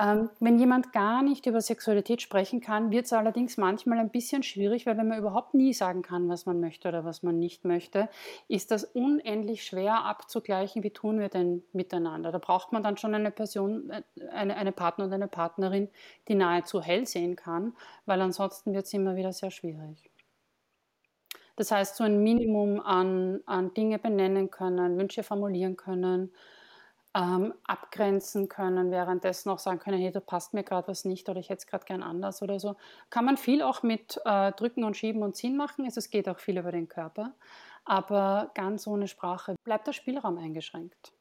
Ähm, 0.01 0.29
wenn 0.39 0.57
jemand 0.57 0.93
gar 0.93 1.21
nicht 1.23 1.45
über 1.45 1.59
Sexualität 1.59 2.21
sprechen 2.21 2.61
kann, 2.61 2.89
wird 2.89 3.05
es 3.05 3.11
allerdings 3.11 3.57
manchmal 3.57 3.99
ein 3.99 4.09
bisschen 4.09 4.43
schwierig, 4.43 4.85
weil 4.85 4.97
wenn 4.97 5.09
man 5.09 5.19
überhaupt 5.19 5.53
nie 5.53 5.73
sagen 5.73 6.03
kann, 6.03 6.29
was 6.29 6.45
man 6.45 6.61
möchte 6.61 6.87
oder 6.87 7.03
was 7.03 7.21
man 7.21 7.37
nicht 7.37 7.65
möchte, 7.65 8.07
ist 8.47 8.71
das 8.71 8.85
unendlich 8.85 9.65
schwer 9.65 10.05
abzugleichen, 10.05 10.83
wie 10.83 10.91
tun 10.91 11.19
wir 11.19 11.27
denn 11.27 11.63
miteinander. 11.73 12.31
Da 12.31 12.37
braucht 12.37 12.71
man 12.71 12.81
dann 12.81 12.95
schon 12.95 13.13
eine 13.13 13.31
Person, 13.31 13.89
äh, 13.89 14.03
eine, 14.31 14.55
eine 14.55 14.71
Partner 14.71 15.05
und 15.05 15.13
eine 15.13 15.27
Partnerin, 15.27 15.89
die 16.29 16.35
nahezu 16.35 16.81
hell 16.81 17.05
sehen 17.05 17.35
kann, 17.35 17.73
weil 18.05 18.21
ansonsten 18.21 18.73
wird 18.73 18.85
es 18.85 18.93
immer 18.93 19.17
wieder 19.17 19.33
sehr 19.33 19.51
schwierig. 19.51 20.09
Das 21.57 21.71
heißt, 21.71 21.97
so 21.97 22.05
ein 22.05 22.23
Minimum 22.23 22.79
an, 22.79 23.41
an 23.45 23.73
Dinge 23.73 23.99
benennen 23.99 24.49
können, 24.49 24.97
Wünsche 24.97 25.23
formulieren 25.23 25.75
können, 25.75 26.31
ähm, 27.15 27.53
abgrenzen 27.63 28.49
können, 28.49 28.91
währenddessen 28.91 29.49
auch 29.49 29.59
sagen 29.59 29.79
können, 29.79 29.99
hey, 29.99 30.11
da 30.11 30.19
passt 30.19 30.53
mir 30.53 30.63
gerade 30.63 30.87
was 30.87 31.05
nicht 31.05 31.27
oder 31.27 31.39
ich 31.39 31.49
hätte 31.49 31.59
es 31.59 31.67
gerade 31.67 31.85
gern 31.85 32.03
anders 32.03 32.41
oder 32.41 32.59
so. 32.59 32.75
Kann 33.09 33.25
man 33.25 33.37
viel 33.37 33.61
auch 33.61 33.83
mit 33.83 34.19
äh, 34.25 34.51
Drücken 34.51 34.83
und 34.83 34.95
Schieben 34.95 35.23
und 35.23 35.35
Ziehen 35.35 35.57
machen. 35.57 35.85
Es 35.85 36.09
geht 36.09 36.29
auch 36.29 36.39
viel 36.39 36.57
über 36.57 36.71
den 36.71 36.87
Körper. 36.87 37.33
Aber 37.85 38.51
ganz 38.53 38.85
ohne 38.85 39.07
Sprache 39.07 39.55
bleibt 39.63 39.87
der 39.87 39.93
Spielraum 39.93 40.37
eingeschränkt. 40.37 41.13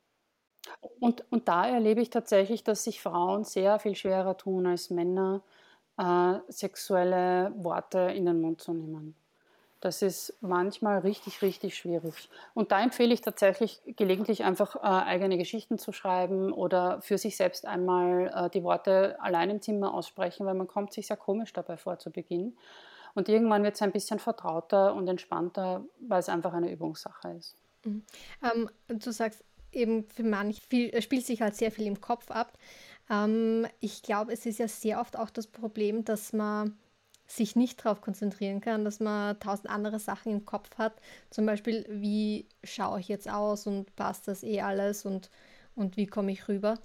Und, 1.00 1.24
und 1.32 1.48
da 1.48 1.66
erlebe 1.66 2.02
ich 2.02 2.10
tatsächlich, 2.10 2.64
dass 2.64 2.84
sich 2.84 3.00
Frauen 3.00 3.44
sehr 3.44 3.78
viel 3.78 3.94
schwerer 3.94 4.36
tun 4.36 4.66
als 4.66 4.90
Männer, 4.90 5.42
äh, 5.96 6.34
sexuelle 6.48 7.52
Worte 7.56 7.98
in 7.98 8.26
den 8.26 8.40
Mund 8.40 8.60
zu 8.60 8.74
nehmen. 8.74 9.16
Das 9.80 10.02
ist 10.02 10.36
manchmal 10.40 10.98
richtig, 10.98 11.40
richtig 11.40 11.76
schwierig. 11.76 12.28
Und 12.54 12.72
da 12.72 12.82
empfehle 12.82 13.14
ich 13.14 13.20
tatsächlich 13.20 13.80
gelegentlich 13.96 14.42
einfach 14.42 14.74
äh, 14.76 14.80
eigene 14.80 15.38
Geschichten 15.38 15.78
zu 15.78 15.92
schreiben 15.92 16.52
oder 16.52 17.00
für 17.00 17.16
sich 17.16 17.36
selbst 17.36 17.64
einmal 17.64 18.32
äh, 18.34 18.50
die 18.50 18.64
Worte 18.64 19.16
allein 19.20 19.50
im 19.50 19.62
Zimmer 19.62 19.94
aussprechen, 19.94 20.46
weil 20.46 20.54
man 20.54 20.66
kommt 20.66 20.92
sich 20.92 21.06
sehr 21.06 21.16
komisch 21.16 21.52
dabei 21.52 21.76
vor 21.76 21.98
zu 21.98 22.10
Beginn. 22.10 22.56
Und 23.14 23.28
irgendwann 23.28 23.62
wird 23.62 23.76
es 23.76 23.82
ein 23.82 23.92
bisschen 23.92 24.18
vertrauter 24.18 24.94
und 24.94 25.08
entspannter, 25.08 25.84
weil 26.00 26.20
es 26.20 26.28
einfach 26.28 26.52
eine 26.52 26.70
Übungssache 26.72 27.30
ist. 27.38 27.56
Mhm. 27.84 28.02
Ähm, 28.42 28.70
du 28.88 29.12
sagst 29.12 29.44
eben, 29.72 30.04
für 30.04 30.24
manche 30.24 30.60
viel, 30.68 31.00
spielt 31.02 31.24
sich 31.24 31.40
halt 31.40 31.54
sehr 31.54 31.70
viel 31.70 31.86
im 31.86 32.00
Kopf 32.00 32.30
ab. 32.30 32.52
Ähm, 33.10 33.66
ich 33.80 34.02
glaube, 34.02 34.32
es 34.32 34.46
ist 34.46 34.58
ja 34.58 34.68
sehr 34.68 35.00
oft 35.00 35.16
auch 35.16 35.30
das 35.30 35.46
Problem, 35.46 36.04
dass 36.04 36.32
man 36.32 36.76
sich 37.28 37.56
nicht 37.56 37.84
darauf 37.84 38.00
konzentrieren 38.00 38.60
kann, 38.60 38.84
dass 38.84 39.00
man 39.00 39.38
tausend 39.38 39.70
andere 39.70 39.98
Sachen 39.98 40.32
im 40.32 40.44
Kopf 40.44 40.76
hat. 40.78 40.94
Zum 41.30 41.46
Beispiel, 41.46 41.84
wie 41.88 42.46
schaue 42.64 43.00
ich 43.00 43.08
jetzt 43.08 43.30
aus 43.30 43.66
und 43.66 43.94
passt 43.96 44.26
das 44.26 44.42
eh 44.42 44.62
alles 44.62 45.04
und, 45.04 45.30
und 45.76 45.96
wie 45.96 46.06
komme 46.06 46.32
ich 46.32 46.48
rüber. 46.48 46.78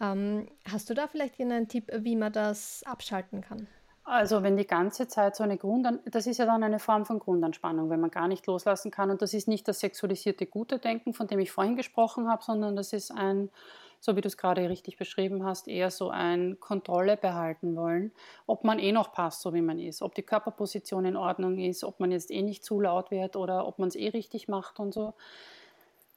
Ähm, 0.00 0.48
hast 0.70 0.90
du 0.90 0.94
da 0.94 1.06
vielleicht 1.06 1.38
einen 1.40 1.68
Tipp, 1.68 1.92
wie 1.98 2.16
man 2.16 2.32
das 2.32 2.82
abschalten 2.84 3.42
kann? 3.42 3.68
Also 4.04 4.42
wenn 4.42 4.56
die 4.56 4.66
ganze 4.66 5.08
Zeit 5.08 5.34
so 5.34 5.44
eine 5.44 5.56
Grund, 5.56 5.86
das 6.04 6.26
ist 6.26 6.38
ja 6.38 6.44
dann 6.44 6.62
eine 6.62 6.78
Form 6.78 7.06
von 7.06 7.18
Grundanspannung, 7.18 7.88
wenn 7.88 8.00
man 8.00 8.10
gar 8.10 8.28
nicht 8.28 8.46
loslassen 8.46 8.90
kann. 8.90 9.10
Und 9.10 9.22
das 9.22 9.32
ist 9.32 9.48
nicht 9.48 9.66
das 9.66 9.80
sexualisierte 9.80 10.46
Gute 10.46 10.78
Denken, 10.78 11.14
von 11.14 11.26
dem 11.26 11.38
ich 11.38 11.50
vorhin 11.50 11.76
gesprochen 11.76 12.28
habe, 12.28 12.42
sondern 12.42 12.76
das 12.76 12.92
ist 12.92 13.10
ein 13.10 13.50
so 14.04 14.16
wie 14.16 14.20
du 14.20 14.28
es 14.28 14.36
gerade 14.36 14.68
richtig 14.68 14.98
beschrieben 14.98 15.46
hast, 15.46 15.66
eher 15.66 15.90
so 15.90 16.10
ein 16.10 16.60
Kontrolle 16.60 17.16
behalten 17.16 17.74
wollen, 17.74 18.12
ob 18.46 18.62
man 18.62 18.78
eh 18.78 18.92
noch 18.92 19.12
passt, 19.12 19.40
so 19.40 19.54
wie 19.54 19.62
man 19.62 19.78
ist, 19.78 20.02
ob 20.02 20.14
die 20.14 20.22
Körperposition 20.22 21.06
in 21.06 21.16
Ordnung 21.16 21.56
ist, 21.58 21.84
ob 21.84 22.00
man 22.00 22.12
jetzt 22.12 22.30
eh 22.30 22.42
nicht 22.42 22.62
zu 22.62 22.82
laut 22.82 23.10
wird 23.10 23.34
oder 23.34 23.66
ob 23.66 23.78
man 23.78 23.88
es 23.88 23.96
eh 23.96 24.10
richtig 24.10 24.46
macht 24.46 24.78
und 24.78 24.92
so. 24.92 25.14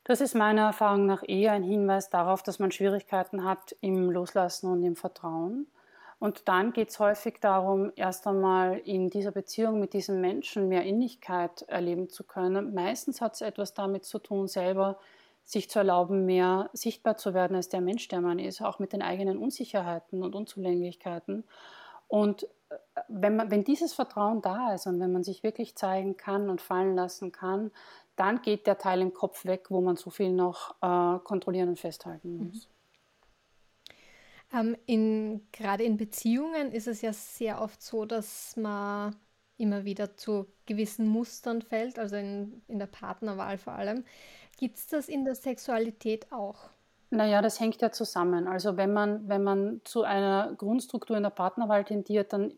Das 0.03 0.19
ist 0.19 0.35
meiner 0.35 0.63
Erfahrung 0.63 1.05
nach 1.05 1.23
eher 1.25 1.53
ein 1.53 1.63
Hinweis 1.63 2.09
darauf, 2.09 2.43
dass 2.43 2.59
man 2.59 2.71
Schwierigkeiten 2.71 3.45
hat 3.45 3.73
im 3.79 4.11
Loslassen 4.11 4.69
und 4.69 4.83
im 4.83 4.97
Vertrauen. 4.97 5.67
Und 6.19 6.49
dann 6.49 6.73
geht 6.73 6.89
es 6.89 6.99
häufig 6.99 7.37
darum, 7.39 7.93
erst 7.95 8.27
einmal 8.27 8.79
in 8.79 9.09
dieser 9.09 9.31
Beziehung 9.31 9.79
mit 9.79 9.93
diesem 9.93 10.19
Menschen 10.19 10.67
mehr 10.67 10.83
Innigkeit 10.83 11.61
erleben 11.69 12.09
zu 12.09 12.25
können. 12.25 12.73
Meistens 12.73 13.21
hat 13.21 13.35
es 13.35 13.41
etwas 13.41 13.73
damit 13.73 14.03
zu 14.03 14.19
tun, 14.19 14.49
selber 14.49 14.99
sich 15.47 15.69
zu 15.69 15.79
erlauben, 15.79 16.25
mehr 16.25 16.69
sichtbar 16.73 17.15
zu 17.15 17.33
werden 17.33 17.55
als 17.55 17.69
der 17.69 17.79
Mensch, 17.79 18.09
der 18.09 18.19
man 18.19 18.37
ist, 18.37 18.61
auch 18.61 18.79
mit 18.79 18.91
den 18.91 19.01
eigenen 19.01 19.37
Unsicherheiten 19.37 20.21
und 20.21 20.35
Unzulänglichkeiten. 20.35 21.45
Und 22.09 22.43
äh, 22.43 22.75
wenn, 23.07 23.37
man, 23.37 23.49
wenn 23.49 23.63
dieses 23.63 23.93
Vertrauen 23.93 24.41
da 24.41 24.73
ist 24.73 24.87
und 24.87 24.99
wenn 24.99 25.13
man 25.13 25.23
sich 25.23 25.43
wirklich 25.43 25.75
zeigen 25.75 26.17
kann 26.17 26.49
und 26.49 26.59
fallen 26.59 26.95
lassen 26.95 27.31
kann, 27.31 27.71
dann 28.17 28.41
geht 28.41 28.67
der 28.67 28.77
Teil 28.77 28.99
im 28.99 29.13
Kopf 29.13 29.45
weg, 29.45 29.67
wo 29.69 29.79
man 29.79 29.95
so 29.95 30.09
viel 30.09 30.33
noch 30.33 30.75
äh, 30.81 31.19
kontrollieren 31.23 31.69
und 31.69 31.79
festhalten 31.79 32.37
mhm. 32.37 32.47
muss. 32.47 32.67
Ähm, 34.53 34.75
in, 34.85 35.47
gerade 35.53 35.85
in 35.85 35.95
Beziehungen 35.95 36.73
ist 36.73 36.87
es 36.87 37.01
ja 37.01 37.13
sehr 37.13 37.61
oft 37.61 37.81
so, 37.81 38.03
dass 38.03 38.57
man 38.57 39.15
immer 39.55 39.85
wieder 39.85 40.17
zu 40.17 40.45
gewissen 40.65 41.07
Mustern 41.07 41.61
fällt, 41.61 41.99
also 41.99 42.17
in, 42.17 42.61
in 42.67 42.79
der 42.79 42.87
Partnerwahl 42.87 43.57
vor 43.57 43.73
allem. 43.73 44.03
Gibt 44.57 44.77
es 44.77 44.87
das 44.87 45.07
in 45.07 45.23
der 45.23 45.35
Sexualität 45.35 46.31
auch? 46.31 46.69
Naja, 47.09 47.41
das 47.41 47.59
hängt 47.59 47.81
ja 47.81 47.91
zusammen. 47.91 48.47
Also 48.47 48.75
wenn 48.75 48.91
man, 48.91 49.29
wenn 49.29 49.43
man 49.43 49.79
zu 49.85 50.03
einer 50.03 50.53
Grundstruktur 50.57 51.15
in 51.15 51.23
der 51.23 51.29
Partnerwahl 51.29 51.85
tendiert, 51.85 52.33
dann 52.33 52.53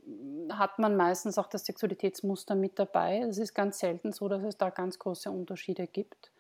hat 0.51 0.79
man 0.79 0.95
meistens 0.95 1.37
auch 1.37 1.47
das 1.47 1.65
Sexualitätsmuster 1.65 2.55
mit 2.55 2.79
dabei. 2.79 3.19
Es 3.19 3.37
ist 3.37 3.53
ganz 3.53 3.77
selten 3.77 4.11
so, 4.11 4.27
dass 4.27 4.41
es 4.43 4.57
da 4.57 4.71
ganz 4.71 4.97
große 4.97 5.29
Unterschiede 5.29 5.85
gibt. 5.85 6.31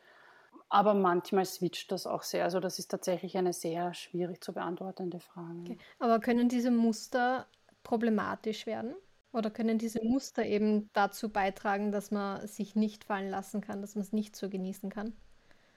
Aber 0.69 0.93
manchmal 0.95 1.45
switcht 1.45 1.91
das 1.91 2.07
auch 2.07 2.23
sehr. 2.23 2.45
Also 2.45 2.59
das 2.59 2.79
ist 2.79 2.89
tatsächlich 2.89 3.37
eine 3.37 3.53
sehr 3.53 3.93
schwierig 3.93 4.43
zu 4.43 4.53
beantwortende 4.53 5.19
Frage. 5.19 5.59
Okay. 5.61 5.77
Aber 5.99 6.19
können 6.19 6.49
diese 6.49 6.71
Muster 6.71 7.45
problematisch 7.83 8.65
werden? 8.65 8.95
Oder 9.31 9.51
können 9.51 9.77
diese 9.77 10.03
Muster 10.03 10.43
eben 10.43 10.89
dazu 10.93 11.29
beitragen, 11.29 11.91
dass 11.91 12.09
man 12.09 12.47
sich 12.47 12.75
nicht 12.75 13.03
fallen 13.03 13.29
lassen 13.29 13.61
kann, 13.61 13.81
dass 13.81 13.93
man 13.93 14.03
es 14.03 14.13
nicht 14.13 14.35
so 14.35 14.49
genießen 14.49 14.89
kann? 14.89 15.13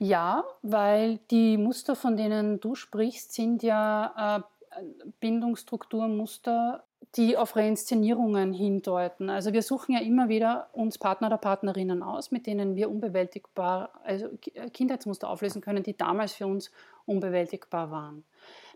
Ja, 0.03 0.43
weil 0.61 1.19
die 1.31 1.55
Muster, 1.57 1.95
von 1.95 2.17
denen 2.17 2.59
du 2.59 2.75
sprichst, 2.75 3.31
sind 3.31 3.63
ja 3.63 4.43
äh, 4.75 4.81
Bindungsstrukturmuster, 5.21 6.83
die 7.15 7.37
auf 7.37 7.55
Reinszenierungen 7.55 8.51
hindeuten. 8.51 9.29
Also 9.29 9.53
wir 9.53 9.61
suchen 9.61 9.93
ja 9.93 10.01
immer 10.01 10.27
wieder 10.27 10.67
uns 10.73 10.97
Partner 10.97 11.27
oder 11.27 11.37
Partnerinnen 11.37 12.03
aus, 12.03 12.31
mit 12.31 12.47
denen 12.47 12.75
wir 12.75 12.89
unbewältigbar, 12.89 13.93
also 14.03 14.27
Kindheitsmuster 14.73 15.29
auflösen 15.29 15.61
können, 15.61 15.83
die 15.83 15.95
damals 15.95 16.33
für 16.33 16.47
uns 16.47 16.69
unbewältigbar 17.05 17.89
waren. 17.89 18.25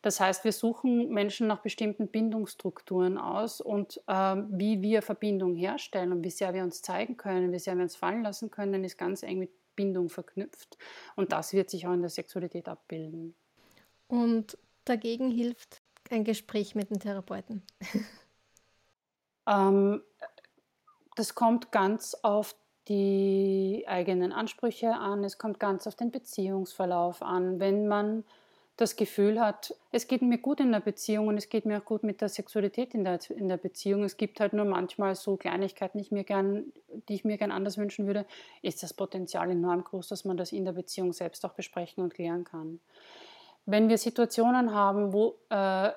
Das 0.04 0.22
heißt, 0.22 0.46
wir 0.46 0.54
suchen 0.54 1.10
Menschen 1.10 1.48
nach 1.48 1.60
bestimmten 1.60 2.08
Bindungsstrukturen 2.08 3.18
aus 3.18 3.60
und 3.60 4.02
äh, 4.08 4.36
wie 4.48 4.82
wir 4.82 5.02
Verbindung 5.02 5.56
herstellen 5.56 6.14
und 6.14 6.24
wie 6.24 6.30
sehr 6.30 6.54
wir 6.54 6.64
uns 6.64 6.82
zeigen 6.82 7.18
können, 7.18 7.52
wie 7.52 7.60
sehr 7.60 7.76
wir 7.76 7.84
uns 7.84 7.98
fallen 7.98 8.24
lassen 8.24 8.50
können, 8.50 8.86
ist 8.86 8.98
ganz 8.98 9.24
eng 9.24 9.40
mit 9.40 9.50
Bindung 9.78 10.10
verknüpft. 10.10 10.78
Und 11.16 11.32
das 11.32 11.54
wird 11.54 11.70
sich 11.70 11.88
auch 11.88 11.94
in 11.94 12.02
der 12.02 12.10
Sexualität 12.10 12.68
abbilden. 12.68 13.34
Und 14.10 14.58
dagegen 14.84 15.32
hilft 15.32 15.82
ein 16.10 16.26
Gespräch 16.26 16.76
mit 16.76 16.90
dem 16.90 17.00
Therapeuten. 17.00 17.64
ähm, 19.48 20.02
das 21.16 21.36
kommt 21.36 21.72
ganz 21.72 22.14
auf 22.24 22.56
die 22.90 23.86
eigenen 23.88 24.32
Ansprüche 24.32 24.94
an, 24.94 25.24
es 25.24 25.38
kommt 25.38 25.60
ganz 25.60 25.88
auf 25.88 25.96
den 25.96 26.12
Beziehungsverlauf 26.12 27.22
an. 27.22 27.60
Wenn 27.60 27.88
man 27.88 28.24
das 28.78 28.96
Gefühl 28.96 29.42
hat, 29.42 29.74
es 29.92 30.08
geht 30.08 30.22
mir 30.22 30.38
gut 30.38 30.60
in 30.60 30.72
der 30.72 30.80
Beziehung 30.80 31.28
und 31.28 31.38
es 31.38 31.50
geht 31.50 31.66
mir 31.66 31.80
auch 31.80 31.86
gut 31.86 32.04
mit 32.04 32.22
der 32.22 32.30
Sexualität 32.30 32.94
in 32.94 33.04
der, 33.04 33.20
in 33.32 33.50
der 33.50 33.58
Beziehung. 33.58 34.04
Es 34.04 34.18
gibt 34.18 34.40
halt 34.40 34.54
nur 34.54 34.66
manchmal 34.66 35.16
so 35.16 35.36
Kleinigkeiten, 35.36 35.98
die 35.98 36.04
ich, 36.04 36.12
mir 36.12 36.24
gern, 36.24 36.72
die 37.10 37.16
ich 37.16 37.26
mir 37.26 37.38
gern 37.40 37.52
anders 37.52 37.80
wünschen 37.80 38.06
würde, 38.06 38.28
ist 38.62 38.84
das 38.84 38.94
Potenzial 38.94 39.50
enorm 39.50 39.84
groß, 39.84 40.08
dass 40.10 40.26
man 40.26 40.38
das 40.38 40.52
in 40.52 40.64
der 40.64 40.74
Beziehung 40.74 41.12
selbst 41.12 41.44
auch 41.44 41.54
besprechen 41.54 42.04
und 42.04 42.14
klären 42.14 42.44
kann. 42.44 42.80
Wenn 43.66 43.90
wir 43.90 43.98
Situationen 43.98 44.74
haben, 44.74 45.12
wo 45.12 45.40
äh, 45.50 45.90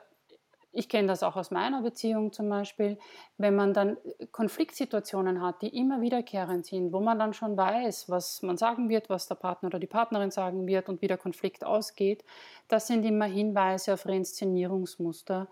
ich 0.73 0.89
kenne 0.89 1.09
das 1.09 1.23
auch 1.23 1.37
aus 1.37 1.51
meiner 1.51 1.83
Beziehung 1.83 2.33
zum 2.33 2.49
Beispiel, 2.49 2.99
wenn 3.39 3.57
man 3.57 3.75
dann 3.75 3.97
Konfliktsituationen 4.31 5.43
hat, 5.43 5.63
die 5.63 5.77
immer 5.77 6.01
wiederkehrend 6.01 6.65
sind, 6.65 6.93
wo 6.93 7.01
man 7.01 7.19
dann 7.19 7.33
schon 7.35 7.57
weiß, 7.57 8.09
was 8.09 8.43
man 8.43 8.57
sagen 8.57 8.89
wird, 8.89 9.09
was 9.09 9.27
der 9.27 9.35
Partner 9.35 9.67
oder 9.67 9.81
die 9.81 9.89
Partnerin 9.89 10.31
sagen 10.31 10.67
wird 10.67 10.89
und 10.89 11.03
wie 11.03 11.09
der 11.09 11.19
Konflikt 11.19 11.65
ausgeht, 11.65 12.25
das 12.69 12.87
sind 12.87 13.05
immer 13.05 13.25
Hinweise 13.25 13.95
auf 13.95 14.07
Reinszenierungsmuster. 14.07 15.49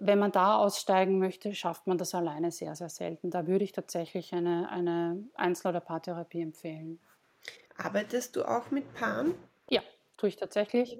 Wenn 0.00 0.18
man 0.18 0.32
da 0.32 0.56
aussteigen 0.56 1.18
möchte, 1.18 1.54
schafft 1.54 1.86
man 1.86 1.98
das 1.98 2.14
alleine 2.14 2.50
sehr, 2.50 2.74
sehr 2.74 2.88
selten. 2.88 3.30
Da 3.30 3.46
würde 3.46 3.64
ich 3.64 3.72
tatsächlich 3.72 4.32
eine, 4.32 4.68
eine 4.70 5.24
Einzel- 5.34 5.68
oder 5.68 5.80
Paartherapie 5.80 6.42
empfehlen. 6.42 7.00
Arbeitest 7.76 8.34
du 8.34 8.44
auch 8.44 8.70
mit 8.70 8.92
Paaren? 8.94 9.34
Ja, 9.70 9.82
tue 10.16 10.28
ich 10.28 10.36
tatsächlich 10.36 10.98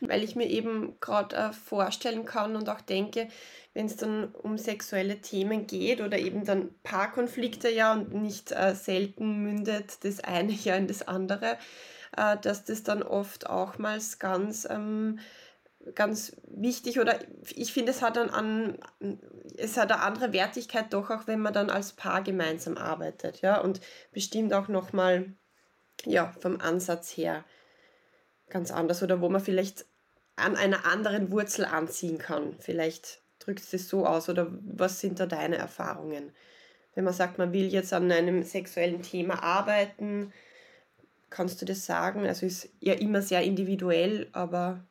weil 0.00 0.22
ich 0.22 0.36
mir 0.36 0.48
eben 0.48 0.98
gerade 1.00 1.36
äh, 1.36 1.52
vorstellen 1.52 2.24
kann 2.24 2.56
und 2.56 2.68
auch 2.68 2.80
denke, 2.80 3.28
wenn 3.74 3.86
es 3.86 3.96
dann 3.96 4.32
um 4.34 4.56
sexuelle 4.56 5.20
Themen 5.20 5.66
geht 5.66 6.00
oder 6.00 6.18
eben 6.18 6.44
dann 6.44 6.70
Paarkonflikte 6.84 7.68
ja 7.70 7.92
und 7.92 8.14
nicht 8.14 8.52
äh, 8.52 8.74
selten 8.74 9.42
mündet 9.42 10.04
das 10.04 10.20
eine 10.20 10.52
ja 10.64 10.76
in 10.76 10.86
das 10.86 11.06
andere, 11.06 11.58
äh, 12.16 12.36
dass 12.40 12.64
das 12.64 12.82
dann 12.82 13.02
oft 13.02 13.48
auch 13.48 13.78
mal 13.78 13.98
ganz 14.18 14.66
ähm, 14.70 15.18
ganz 15.94 16.34
wichtig 16.48 16.98
oder 16.98 17.18
ich 17.54 17.72
finde 17.72 17.90
es 17.90 18.00
hat 18.00 18.16
dann 18.16 18.30
an 18.30 18.78
es 19.56 19.76
hat 19.76 19.92
eine 19.92 20.00
andere 20.00 20.32
Wertigkeit 20.32 20.92
doch 20.94 21.10
auch 21.10 21.26
wenn 21.26 21.40
man 21.40 21.52
dann 21.52 21.68
als 21.68 21.92
Paar 21.92 22.22
gemeinsam 22.22 22.78
arbeitet 22.78 23.42
ja 23.42 23.60
und 23.60 23.80
bestimmt 24.12 24.54
auch 24.54 24.68
noch 24.68 24.94
mal 24.94 25.34
ja 26.06 26.32
vom 26.40 26.60
Ansatz 26.60 27.10
her 27.16 27.44
ganz 28.50 28.70
anders 28.70 29.02
oder 29.02 29.20
wo 29.20 29.28
man 29.28 29.40
vielleicht 29.40 29.86
an 30.36 30.56
einer 30.56 30.86
anderen 30.86 31.30
Wurzel 31.30 31.64
anziehen 31.64 32.18
kann. 32.18 32.56
Vielleicht 32.58 33.20
drückt 33.38 33.60
es 33.60 33.70
das 33.70 33.88
so 33.88 34.06
aus 34.06 34.28
oder 34.28 34.48
was 34.50 35.00
sind 35.00 35.20
da 35.20 35.26
deine 35.26 35.56
Erfahrungen? 35.56 36.32
Wenn 36.94 37.04
man 37.04 37.12
sagt, 37.12 37.38
man 37.38 37.52
will 37.52 37.72
jetzt 37.72 37.92
an 37.92 38.10
einem 38.10 38.42
sexuellen 38.42 39.02
Thema 39.02 39.42
arbeiten, 39.42 40.32
kannst 41.30 41.60
du 41.60 41.66
das 41.66 41.86
sagen? 41.86 42.26
Also 42.26 42.46
ist 42.46 42.68
ja 42.80 42.94
immer 42.94 43.22
sehr 43.22 43.42
individuell, 43.42 44.28
aber 44.32 44.84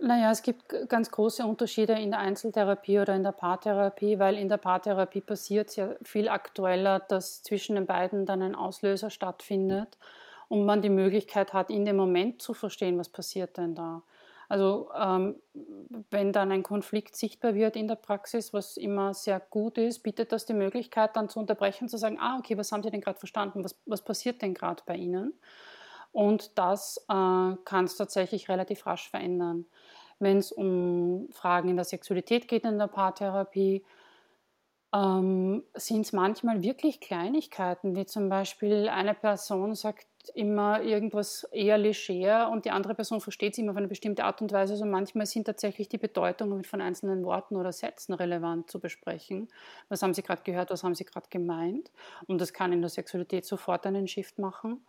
naja, 0.00 0.30
es 0.30 0.42
gibt 0.42 0.88
ganz 0.88 1.10
große 1.10 1.44
Unterschiede 1.44 1.94
in 1.94 2.10
der 2.10 2.20
Einzeltherapie 2.20 3.00
oder 3.00 3.16
in 3.16 3.24
der 3.24 3.32
Paartherapie, 3.32 4.20
weil 4.20 4.36
in 4.36 4.48
der 4.48 4.56
Paartherapie 4.56 5.20
passiert 5.20 5.70
es 5.70 5.76
ja 5.76 5.96
viel 6.02 6.28
aktueller, 6.28 7.00
dass 7.00 7.42
zwischen 7.42 7.74
den 7.74 7.86
beiden 7.86 8.24
dann 8.24 8.42
ein 8.42 8.54
Auslöser 8.54 9.10
stattfindet 9.10 9.98
und 10.48 10.64
man 10.64 10.82
die 10.82 10.88
Möglichkeit 10.88 11.52
hat, 11.52 11.70
in 11.70 11.84
dem 11.84 11.96
Moment 11.96 12.42
zu 12.42 12.54
verstehen, 12.54 12.98
was 12.98 13.08
passiert 13.08 13.56
denn 13.56 13.74
da. 13.74 14.02
Also 14.48 14.90
ähm, 14.98 15.36
wenn 16.10 16.32
dann 16.32 16.50
ein 16.50 16.62
Konflikt 16.62 17.16
sichtbar 17.16 17.54
wird 17.54 17.76
in 17.76 17.86
der 17.86 17.96
Praxis, 17.96 18.54
was 18.54 18.78
immer 18.78 19.12
sehr 19.12 19.40
gut 19.40 19.76
ist, 19.76 20.02
bietet 20.02 20.32
das 20.32 20.46
die 20.46 20.54
Möglichkeit, 20.54 21.16
dann 21.16 21.28
zu 21.28 21.38
unterbrechen, 21.38 21.88
zu 21.88 21.98
sagen, 21.98 22.18
ah, 22.18 22.38
okay, 22.38 22.56
was 22.56 22.72
haben 22.72 22.82
Sie 22.82 22.90
denn 22.90 23.02
gerade 23.02 23.18
verstanden, 23.18 23.62
was, 23.62 23.78
was 23.84 24.02
passiert 24.02 24.40
denn 24.40 24.54
gerade 24.54 24.82
bei 24.86 24.96
Ihnen? 24.96 25.34
Und 26.12 26.56
das 26.56 26.96
äh, 27.08 27.56
kann 27.64 27.84
es 27.84 27.96
tatsächlich 27.96 28.48
relativ 28.48 28.86
rasch 28.86 29.10
verändern. 29.10 29.66
Wenn 30.18 30.38
es 30.38 30.50
um 30.50 31.28
Fragen 31.30 31.68
in 31.68 31.76
der 31.76 31.84
Sexualität 31.84 32.48
geht 32.48 32.64
in 32.64 32.78
der 32.78 32.88
Paartherapie, 32.88 33.84
ähm, 34.94 35.62
sind 35.74 36.00
es 36.06 36.12
manchmal 36.12 36.62
wirklich 36.62 37.00
Kleinigkeiten, 37.00 37.94
wie 37.94 38.06
zum 38.06 38.30
Beispiel 38.30 38.88
eine 38.88 39.14
Person 39.14 39.74
sagt, 39.74 40.06
immer 40.28 40.82
irgendwas 40.82 41.44
eher 41.52 41.78
leger 41.78 42.50
und 42.50 42.64
die 42.64 42.70
andere 42.70 42.94
Person 42.94 43.20
versteht 43.20 43.52
es 43.52 43.58
immer 43.58 43.72
auf 43.72 43.76
eine 43.76 43.88
bestimmte 43.88 44.24
Art 44.24 44.40
und 44.40 44.52
Weise. 44.52 44.74
Also 44.74 44.84
manchmal 44.84 45.26
sind 45.26 45.46
tatsächlich 45.46 45.88
die 45.88 45.98
Bedeutungen 45.98 46.64
von 46.64 46.80
einzelnen 46.80 47.24
Worten 47.24 47.56
oder 47.56 47.72
Sätzen 47.72 48.14
relevant 48.14 48.70
zu 48.70 48.80
besprechen. 48.80 49.48
Was 49.88 50.02
haben 50.02 50.14
Sie 50.14 50.22
gerade 50.22 50.42
gehört, 50.42 50.70
was 50.70 50.84
haben 50.84 50.94
Sie 50.94 51.04
gerade 51.04 51.28
gemeint? 51.30 51.90
Und 52.26 52.40
das 52.40 52.52
kann 52.52 52.72
in 52.72 52.80
der 52.80 52.90
Sexualität 52.90 53.44
sofort 53.44 53.86
einen 53.86 54.08
Shift 54.08 54.38
machen. 54.38 54.84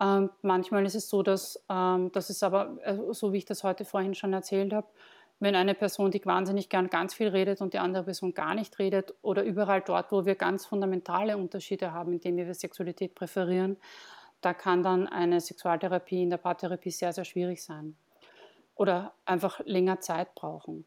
Ähm, 0.00 0.30
manchmal 0.42 0.84
ist 0.86 0.94
es 0.94 1.08
so, 1.08 1.22
dass, 1.22 1.64
ähm, 1.68 2.10
dass 2.12 2.30
es 2.30 2.42
aber, 2.42 2.78
also 2.84 3.12
so 3.12 3.32
wie 3.32 3.38
ich 3.38 3.44
das 3.44 3.62
heute 3.62 3.84
vorhin 3.84 4.14
schon 4.14 4.32
erzählt 4.32 4.72
habe, 4.72 4.88
wenn 5.40 5.54
eine 5.54 5.74
Person, 5.74 6.10
die 6.10 6.24
wahnsinnig 6.24 6.68
gern 6.68 6.88
ganz 6.88 7.14
viel 7.14 7.28
redet 7.28 7.60
und 7.60 7.74
die 7.74 7.78
andere 7.78 8.04
Person 8.04 8.34
gar 8.34 8.54
nicht 8.54 8.78
redet 8.78 9.14
oder 9.22 9.42
überall 9.42 9.82
dort, 9.82 10.12
wo 10.12 10.24
wir 10.24 10.36
ganz 10.36 10.64
fundamentale 10.64 11.36
Unterschiede 11.36 11.92
haben, 11.92 12.12
indem 12.12 12.36
wir 12.36 12.54
Sexualität 12.54 13.14
präferieren, 13.14 13.76
da 14.44 14.54
kann 14.54 14.82
dann 14.82 15.06
eine 15.06 15.40
Sexualtherapie 15.40 16.22
in 16.22 16.30
der 16.30 16.36
Paartherapie 16.36 16.90
sehr, 16.90 17.12
sehr 17.12 17.24
schwierig 17.24 17.62
sein 17.62 17.96
oder 18.74 19.14
einfach 19.24 19.60
länger 19.64 20.00
Zeit 20.00 20.34
brauchen. 20.34 20.84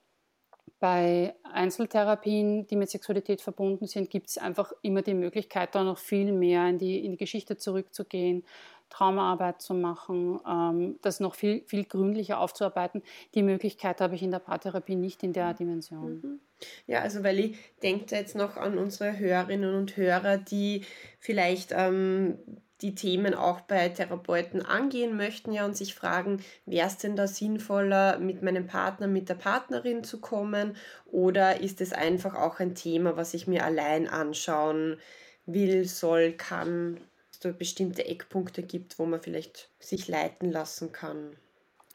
Bei 0.80 1.34
Einzeltherapien, 1.44 2.68
die 2.68 2.76
mit 2.76 2.92
Sexualität 2.92 3.42
verbunden 3.42 3.88
sind, 3.88 4.12
gibt 4.12 4.30
es 4.30 4.38
einfach 4.38 4.74
immer 4.84 5.02
die 5.02 5.16
Möglichkeit, 5.16 5.74
da 5.74 5.84
noch 5.84 5.98
viel 5.98 6.32
mehr 6.32 6.68
in 6.68 6.78
die, 6.78 7.04
in 7.04 7.12
die 7.12 7.18
Geschichte 7.18 7.58
zurückzugehen, 7.58 8.44
Traumaarbeit 8.90 9.62
zu 9.62 9.74
machen, 9.74 10.40
ähm, 10.48 11.00
das 11.02 11.20
noch 11.20 11.36
viel, 11.36 11.64
viel 11.66 11.84
gründlicher 11.86 12.40
aufzuarbeiten. 12.40 13.02
Die 13.34 13.44
Möglichkeit 13.44 14.02
habe 14.02 14.16
ich 14.16 14.24
in 14.24 14.32
der 14.32 14.40
Paartherapie 14.40 14.96
nicht 14.96 15.24
in 15.24 15.34
der 15.34 15.54
Dimension. 15.54 16.22
Mhm. 16.22 16.40
Ja, 16.86 17.02
also 17.02 17.24
weil 17.24 17.40
ich 17.40 17.58
denke 17.82 18.16
jetzt 18.16 18.36
noch 18.36 18.56
an 18.56 18.78
unsere 18.78 19.18
Hörerinnen 19.18 19.76
und 19.76 19.98
Hörer, 19.98 20.38
die 20.38 20.86
vielleicht 21.20 21.72
ähm, 21.72 22.38
die 22.82 22.96
Themen 22.96 23.34
auch 23.34 23.62
bei 23.62 23.90
Therapeuten 23.90 24.62
angehen 24.64 25.18
möchten 25.18 25.52
ja 25.52 25.66
und 25.66 25.76
sich 25.76 25.96
fragen, 25.96 26.44
wäre 26.66 26.88
es 26.88 26.98
denn 26.98 27.16
da 27.16 27.28
sinnvoller, 27.28 28.20
mit 28.20 28.44
meinem 28.44 28.68
Partner, 28.68 29.08
mit 29.08 29.30
der 29.30 29.36
Partnerin 29.36 30.04
zu 30.04 30.20
kommen 30.20 30.76
oder 31.06 31.62
ist 31.62 31.82
es 31.82 31.94
einfach 31.94 32.36
auch 32.36 32.60
ein 32.60 32.76
Thema, 32.76 33.18
was 33.18 33.34
ich 33.34 33.48
mir 33.48 33.66
allein 33.66 34.08
anschauen 34.08 34.98
will, 35.46 35.86
soll, 35.86 36.34
kann, 36.34 37.00
es 37.32 37.40
da 37.40 37.52
bestimmte 37.52 38.06
Eckpunkte 38.06 38.64
gibt, 38.64 39.00
wo 39.00 39.06
man 39.06 39.22
vielleicht 39.22 39.72
sich 39.80 40.08
leiten 40.08 40.52
lassen 40.52 40.92
kann? 40.92 41.36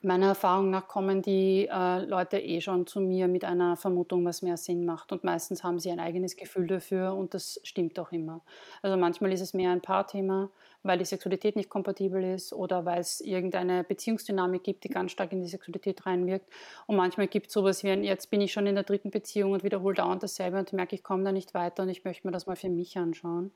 Meiner 0.04 0.26
Erfahrung 0.26 0.70
nach 0.70 0.88
kommen 0.88 1.22
die 1.22 1.68
äh, 1.70 2.04
Leute 2.04 2.36
eh 2.36 2.60
schon 2.60 2.88
zu 2.88 3.00
mir 3.00 3.28
mit 3.28 3.44
einer 3.44 3.76
Vermutung, 3.76 4.24
was 4.24 4.42
mehr 4.42 4.56
Sinn 4.56 4.84
macht. 4.84 5.12
Und 5.12 5.22
meistens 5.22 5.62
haben 5.62 5.78
sie 5.78 5.92
ein 5.92 6.00
eigenes 6.00 6.34
Gefühl 6.34 6.66
dafür 6.66 7.14
und 7.14 7.34
das 7.34 7.60
stimmt 7.62 8.00
auch 8.00 8.10
immer. 8.10 8.40
Also 8.82 8.96
manchmal 8.96 9.32
ist 9.32 9.40
es 9.40 9.54
mehr 9.54 9.70
ein 9.70 9.80
Paarthema, 9.80 10.50
weil 10.82 10.98
die 10.98 11.04
Sexualität 11.04 11.54
nicht 11.54 11.70
kompatibel 11.70 12.24
ist 12.24 12.52
oder 12.52 12.84
weil 12.84 12.98
es 12.98 13.20
irgendeine 13.20 13.84
Beziehungsdynamik 13.84 14.64
gibt, 14.64 14.82
die 14.82 14.88
ganz 14.88 15.12
stark 15.12 15.30
in 15.30 15.40
die 15.40 15.48
Sexualität 15.48 16.04
reinwirkt. 16.04 16.50
Und 16.88 16.96
manchmal 16.96 17.28
gibt 17.28 17.46
es 17.46 17.52
sowas 17.52 17.84
wie 17.84 17.90
ein, 17.90 18.02
jetzt 18.02 18.28
bin 18.28 18.40
ich 18.40 18.52
schon 18.52 18.66
in 18.66 18.74
der 18.74 18.82
dritten 18.82 19.12
Beziehung 19.12 19.52
und 19.52 19.62
wiederhole 19.62 19.94
dauernd 19.94 20.24
dasselbe 20.24 20.58
und 20.58 20.72
merke, 20.72 20.96
ich 20.96 21.04
komme 21.04 21.22
da 21.22 21.30
nicht 21.30 21.54
weiter 21.54 21.84
und 21.84 21.88
ich 21.88 22.04
möchte 22.04 22.26
mir 22.26 22.32
das 22.32 22.48
mal 22.48 22.56
für 22.56 22.70
mich 22.70 22.98
anschauen. 22.98 23.52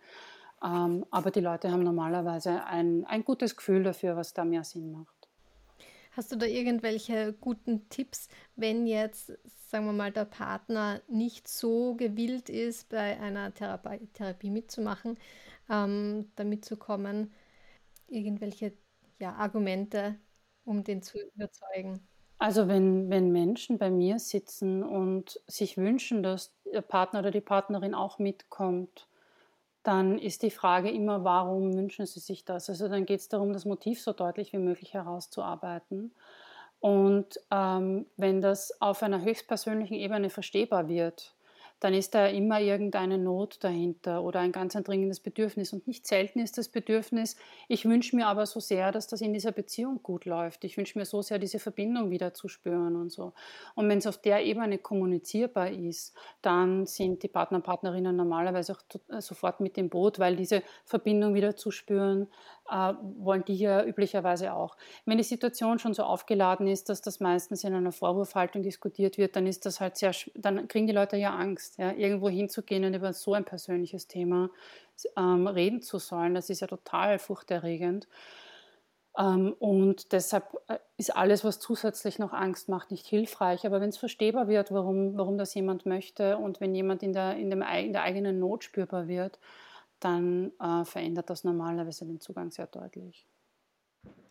Ähm, 0.64 1.04
aber 1.10 1.32
die 1.32 1.40
Leute 1.40 1.72
haben 1.72 1.82
normalerweise 1.82 2.64
ein, 2.66 3.04
ein 3.06 3.24
gutes 3.24 3.56
Gefühl 3.56 3.82
dafür, 3.82 4.16
was 4.16 4.32
da 4.32 4.44
mehr 4.44 4.62
Sinn 4.62 4.92
macht. 4.92 5.15
Hast 6.16 6.32
du 6.32 6.36
da 6.36 6.46
irgendwelche 6.46 7.34
guten 7.34 7.90
Tipps, 7.90 8.28
wenn 8.56 8.86
jetzt, 8.86 9.32
sagen 9.68 9.84
wir 9.84 9.92
mal, 9.92 10.10
der 10.10 10.24
Partner 10.24 11.02
nicht 11.08 11.46
so 11.46 11.94
gewillt 11.94 12.48
ist, 12.48 12.88
bei 12.88 13.20
einer 13.20 13.52
Therapie, 13.52 14.06
Therapie 14.14 14.48
mitzumachen, 14.48 15.18
ähm, 15.68 16.32
damit 16.34 16.64
zu 16.64 16.78
kommen? 16.78 17.34
Irgendwelche 18.08 18.72
ja, 19.18 19.34
Argumente, 19.34 20.18
um 20.64 20.84
den 20.84 21.02
zu 21.02 21.18
überzeugen? 21.18 22.00
Also 22.38 22.66
wenn, 22.66 23.10
wenn 23.10 23.30
Menschen 23.30 23.76
bei 23.76 23.90
mir 23.90 24.18
sitzen 24.18 24.82
und 24.82 25.38
sich 25.46 25.76
wünschen, 25.76 26.22
dass 26.22 26.54
der 26.64 26.80
Partner 26.80 27.18
oder 27.18 27.30
die 27.30 27.42
Partnerin 27.42 27.94
auch 27.94 28.18
mitkommt, 28.18 29.06
dann 29.86 30.18
ist 30.18 30.42
die 30.42 30.50
Frage 30.50 30.90
immer, 30.90 31.22
warum 31.22 31.76
wünschen 31.76 32.06
sie 32.06 32.18
sich 32.18 32.44
das? 32.44 32.68
Also 32.68 32.88
dann 32.88 33.06
geht 33.06 33.20
es 33.20 33.28
darum, 33.28 33.52
das 33.52 33.64
Motiv 33.64 34.02
so 34.02 34.12
deutlich 34.12 34.52
wie 34.52 34.58
möglich 34.58 34.94
herauszuarbeiten. 34.94 36.12
Und 36.80 37.40
ähm, 37.52 38.06
wenn 38.16 38.40
das 38.40 38.80
auf 38.80 39.02
einer 39.02 39.22
höchstpersönlichen 39.22 39.96
Ebene 39.96 40.28
verstehbar 40.28 40.88
wird, 40.88 41.35
dann 41.80 41.94
ist 41.94 42.14
da 42.14 42.26
immer 42.26 42.60
irgendeine 42.60 43.18
Not 43.18 43.58
dahinter 43.62 44.22
oder 44.22 44.40
ein 44.40 44.52
ganz 44.52 44.74
ein 44.76 44.84
dringendes 44.84 45.20
Bedürfnis. 45.20 45.72
Und 45.72 45.86
nicht 45.86 46.06
selten 46.06 46.38
ist 46.38 46.56
das 46.58 46.68
Bedürfnis, 46.68 47.36
ich 47.68 47.84
wünsche 47.84 48.16
mir 48.16 48.26
aber 48.26 48.46
so 48.46 48.60
sehr, 48.60 48.92
dass 48.92 49.06
das 49.06 49.20
in 49.20 49.32
dieser 49.32 49.52
Beziehung 49.52 50.02
gut 50.02 50.24
läuft. 50.24 50.64
Ich 50.64 50.76
wünsche 50.76 50.98
mir 50.98 51.04
so 51.04 51.22
sehr, 51.22 51.38
diese 51.38 51.58
Verbindung 51.58 52.10
wieder 52.10 52.34
zu 52.34 52.48
spüren 52.48 52.96
und 52.96 53.10
so. 53.10 53.32
Und 53.74 53.88
wenn 53.88 53.98
es 53.98 54.06
auf 54.06 54.18
der 54.18 54.44
Ebene 54.44 54.78
kommunizierbar 54.78 55.70
ist, 55.70 56.14
dann 56.42 56.86
sind 56.86 57.22
die 57.22 57.28
Partner 57.28 57.60
Partnerinnen 57.60 58.16
normalerweise 58.16 58.72
auch 58.74 59.20
sofort 59.20 59.60
mit 59.60 59.76
dem 59.76 59.88
Boot, 59.88 60.18
weil 60.18 60.36
diese 60.36 60.62
Verbindung 60.84 61.34
wieder 61.34 61.56
zu 61.56 61.70
spüren, 61.70 62.28
äh, 62.70 62.94
wollen 63.18 63.44
die 63.44 63.56
ja 63.56 63.84
üblicherweise 63.84 64.52
auch. 64.52 64.76
Wenn 65.04 65.18
die 65.18 65.24
Situation 65.24 65.78
schon 65.78 65.94
so 65.94 66.02
aufgeladen 66.02 66.66
ist, 66.66 66.88
dass 66.88 67.00
das 67.00 67.20
meistens 67.20 67.64
in 67.64 67.74
einer 67.74 67.92
Vorwurfhaltung 67.92 68.62
diskutiert 68.62 69.18
wird, 69.18 69.36
dann 69.36 69.46
ist 69.46 69.66
das 69.66 69.80
halt 69.80 69.96
sehr, 69.96 70.12
dann 70.34 70.68
kriegen 70.68 70.86
die 70.86 70.92
Leute 70.92 71.16
ja 71.16 71.34
Angst, 71.34 71.78
ja, 71.78 71.92
irgendwo 71.92 72.28
hinzugehen 72.28 72.84
und 72.84 72.94
über 72.94 73.12
so 73.12 73.34
ein 73.34 73.44
persönliches 73.44 74.06
Thema 74.06 74.50
ähm, 75.16 75.46
reden 75.46 75.82
zu 75.82 75.98
sollen. 75.98 76.34
Das 76.34 76.50
ist 76.50 76.60
ja 76.60 76.66
total 76.66 77.18
furchterregend. 77.18 78.08
Ähm, 79.18 79.54
und 79.58 80.12
deshalb 80.12 80.44
äh, 80.68 80.78
ist 80.96 81.16
alles, 81.16 81.44
was 81.44 81.58
zusätzlich 81.58 82.18
noch 82.18 82.32
Angst 82.32 82.68
macht, 82.68 82.90
nicht 82.90 83.06
hilfreich. 83.06 83.66
Aber 83.66 83.80
wenn 83.80 83.88
es 83.88 83.96
verstehbar 83.96 84.48
wird, 84.48 84.72
warum, 84.72 85.16
warum 85.16 85.38
das 85.38 85.54
jemand 85.54 85.86
möchte 85.86 86.36
und 86.36 86.60
wenn 86.60 86.74
jemand 86.74 87.02
in 87.02 87.12
der, 87.12 87.36
in, 87.36 87.50
dem, 87.50 87.62
in 87.62 87.92
der 87.92 88.02
eigenen 88.02 88.38
Not 88.38 88.64
spürbar 88.64 89.08
wird, 89.08 89.38
dann 90.00 90.52
äh, 90.60 90.84
verändert 90.84 91.30
das 91.30 91.44
normalerweise 91.44 92.06
den 92.06 92.20
Zugang 92.20 92.50
sehr 92.50 92.66
deutlich. 92.66 93.26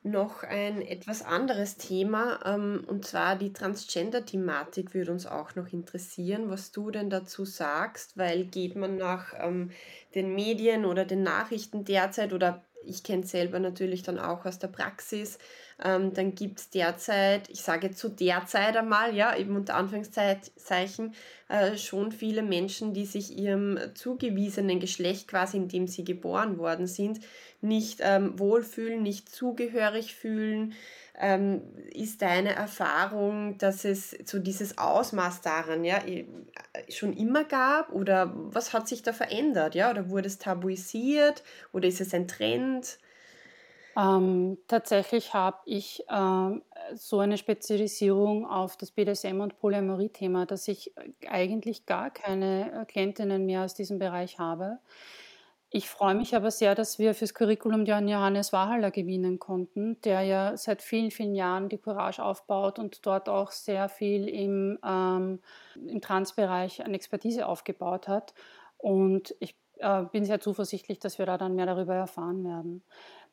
Noch 0.04 0.44
ein 0.44 0.84
etwas 0.84 1.24
anderes 1.24 1.78
Thema, 1.78 2.40
ähm, 2.46 2.84
und 2.88 3.06
zwar 3.06 3.36
die 3.36 3.52
Transgender-Thematik 3.52 4.94
würde 4.94 5.12
uns 5.12 5.26
auch 5.26 5.56
noch 5.56 5.74
interessieren, 5.74 6.48
was 6.48 6.72
du 6.72 6.92
denn 6.92 7.10
dazu 7.10 7.44
sagst, 7.44 8.16
weil 8.16 8.46
geht 8.46 8.76
man 8.76 8.98
nach 8.98 9.34
ähm, 9.40 9.72
den 10.14 10.36
Medien 10.36 10.86
oder 10.86 11.06
den 11.06 11.24
Nachrichten 11.24 11.86
derzeit 11.86 12.34
oder 12.34 12.64
ich 12.84 13.04
kenne 13.04 13.24
es 13.24 13.32
selber 13.32 13.60
natürlich 13.60 14.04
dann 14.04 14.20
auch 14.20 14.46
aus 14.46 14.60
der 14.60 14.68
Praxis, 14.68 15.40
ähm, 15.84 16.14
dann 16.14 16.36
gibt 16.36 16.60
es 16.60 16.70
derzeit, 16.70 17.50
ich 17.50 17.62
sage 17.62 17.92
zu 17.92 18.08
der 18.08 18.46
Zeit 18.46 18.78
einmal, 18.78 19.14
ja, 19.14 19.36
eben 19.36 19.56
unter 19.56 19.76
Anführungszeichen, 19.76 21.14
äh, 21.50 21.78
schon 21.78 22.14
viele 22.14 22.44
Menschen, 22.44 22.94
die 22.94 23.06
sich 23.06 23.38
ihrem 23.38 23.78
zugewiesenen 23.94 24.80
Geschlecht, 24.80 25.28
quasi 25.28 25.58
in 25.58 25.68
dem 25.68 25.88
sie 25.88 26.06
geboren 26.06 26.58
worden 26.58 26.88
sind, 26.88 27.20
nicht 27.62 28.00
ähm, 28.02 28.40
wohlfühlen, 28.40 29.04
nicht 29.04 29.30
zugehörig 29.30 30.16
fühlen. 30.16 30.74
Ähm, 31.18 31.62
ist 31.94 32.22
deine 32.22 32.56
Erfahrung, 32.56 33.58
dass 33.58 33.86
es 33.86 34.12
so 34.26 34.40
dieses 34.40 34.78
Ausmaß 34.78 35.42
daran 35.42 35.86
ja, 35.86 36.02
schon 36.90 37.14
immer 37.14 37.46
gab 37.46 37.94
oder 37.94 38.34
was 38.36 38.74
hat 38.74 38.88
sich 38.88 39.02
da 39.02 39.14
verändert? 39.14 39.76
Ja? 39.76 39.92
Oder 39.92 40.10
wurde 40.10 40.28
es 40.28 40.40
tabuisiert 40.40 41.44
oder 41.72 41.88
ist 41.88 42.02
es 42.02 42.14
ein 42.14 42.28
Trend? 42.28 42.98
Ähm, 43.98 44.58
tatsächlich 44.68 45.34
habe 45.34 45.60
ich 45.66 46.04
ähm, 46.10 46.64
so 46.96 47.20
eine 47.20 47.38
Spezialisierung 47.38 48.46
auf 48.46 48.76
das 48.76 48.92
BDSM- 48.92 49.40
und 49.42 49.58
Polyamorie-Thema, 49.58 50.46
dass 50.46 50.68
ich 50.68 50.94
eigentlich 51.28 51.86
gar 51.86 52.10
keine 52.12 52.82
äh, 52.82 52.86
Klientinnen 52.86 53.46
mehr 53.46 53.64
aus 53.64 53.74
diesem 53.74 53.98
Bereich 53.98 54.38
habe. 54.38 54.80
Ich 55.72 55.90
freue 55.90 56.16
mich 56.16 56.36
aber 56.36 56.52
sehr, 56.52 56.76
dass 56.76 57.00
wir 57.00 57.14
fürs 57.16 57.34
Curriculum 57.34 57.86
Johannes 57.86 58.54
Wahaler 58.54 58.92
gewinnen 58.92 59.40
konnten, 59.40 60.00
der 60.02 60.22
ja 60.22 60.56
seit 60.58 60.82
vielen, 60.82 61.12
vielen 61.12 61.36
Jahren 61.36 61.70
die 61.70 61.78
Courage 61.78 62.24
aufbaut 62.24 62.80
und 62.80 63.06
dort 63.06 63.28
auch 63.30 63.52
sehr 63.52 63.90
viel 63.90 64.28
im, 64.30 64.78
ähm, 64.86 65.42
im 65.76 66.02
Transbereich 66.02 66.86
an 66.86 66.94
Expertise 66.94 67.46
aufgebaut 67.48 68.08
hat. 68.08 68.34
Und 68.78 69.36
ich 69.40 69.58
äh, 69.80 70.04
bin 70.04 70.24
sehr 70.26 70.40
zuversichtlich, 70.40 71.00
dass 71.00 71.18
wir 71.20 71.26
da 71.26 71.38
dann 71.38 71.56
mehr 71.56 71.66
darüber 71.66 71.96
erfahren 71.96 72.44
werden. 72.46 72.84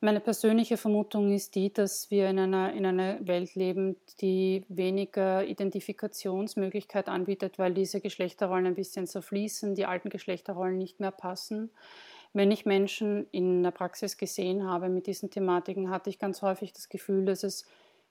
Meine 0.03 0.19
persönliche 0.19 0.75
Vermutung 0.75 1.31
ist 1.31 1.55
die, 1.55 1.71
dass 1.71 2.11
wir 2.11 2.29
in 2.29 2.37
einer, 2.37 2.73
in 2.73 2.85
einer 2.85 3.25
Welt 3.25 3.55
leben, 3.55 3.95
die 4.19 4.65
weniger 4.67 5.45
Identifikationsmöglichkeit 5.45 7.07
anbietet, 7.07 7.57
weil 7.57 7.73
diese 7.73 8.01
Geschlechterrollen 8.01 8.65
ein 8.65 8.75
bisschen 8.75 9.07
zerfließen, 9.07 9.75
die 9.75 9.85
alten 9.85 10.09
Geschlechterrollen 10.09 10.77
nicht 10.77 10.99
mehr 10.99 11.11
passen. 11.11 11.71
Wenn 12.33 12.51
ich 12.51 12.65
Menschen 12.65 13.27
in 13.31 13.63
der 13.63 13.71
Praxis 13.71 14.17
gesehen 14.17 14.65
habe 14.65 14.89
mit 14.89 15.07
diesen 15.07 15.29
Thematiken, 15.29 15.89
hatte 15.89 16.09
ich 16.09 16.19
ganz 16.19 16.41
häufig 16.41 16.73
das 16.73 16.89
Gefühl, 16.89 17.23
dass 17.23 17.43
es 17.43 17.65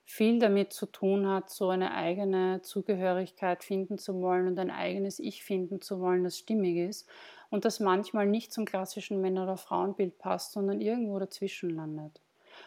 viel 0.07 0.39
damit 0.39 0.73
zu 0.73 0.87
tun 0.87 1.29
hat, 1.29 1.51
so 1.51 1.69
eine 1.69 1.93
eigene 1.93 2.63
Zugehörigkeit 2.63 3.63
finden 3.65 3.99
zu 3.99 4.19
wollen 4.23 4.49
und 4.49 4.59
ein 4.59 4.71
eigenes 4.71 5.19
Ich 5.19 5.45
finden 5.45 5.83
zu 5.83 6.01
wollen, 6.01 6.25
das 6.25 6.39
stimmig 6.39 6.79
ist 6.79 7.07
und 7.53 7.67
das 7.67 7.81
manchmal 7.81 8.27
nicht 8.27 8.51
zum 8.51 8.65
klassischen 8.65 9.21
Männer- 9.21 9.43
oder 9.45 9.59
Frauenbild 9.59 10.19
passt, 10.19 10.53
sondern 10.53 10.81
irgendwo 10.81 11.19
dazwischen 11.19 11.69
landet. 11.69 12.19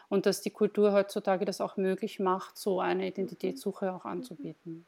Und 0.09 0.27
dass 0.27 0.41
die 0.41 0.51
Kultur 0.51 0.93
heutzutage 0.93 1.43
das 1.43 1.59
auch 1.59 1.75
möglich 1.75 2.19
macht, 2.19 2.55
so 2.55 2.79
eine 2.79 3.07
Identitätssuche 3.07 3.91
auch 3.91 4.05
anzubieten. 4.05 4.85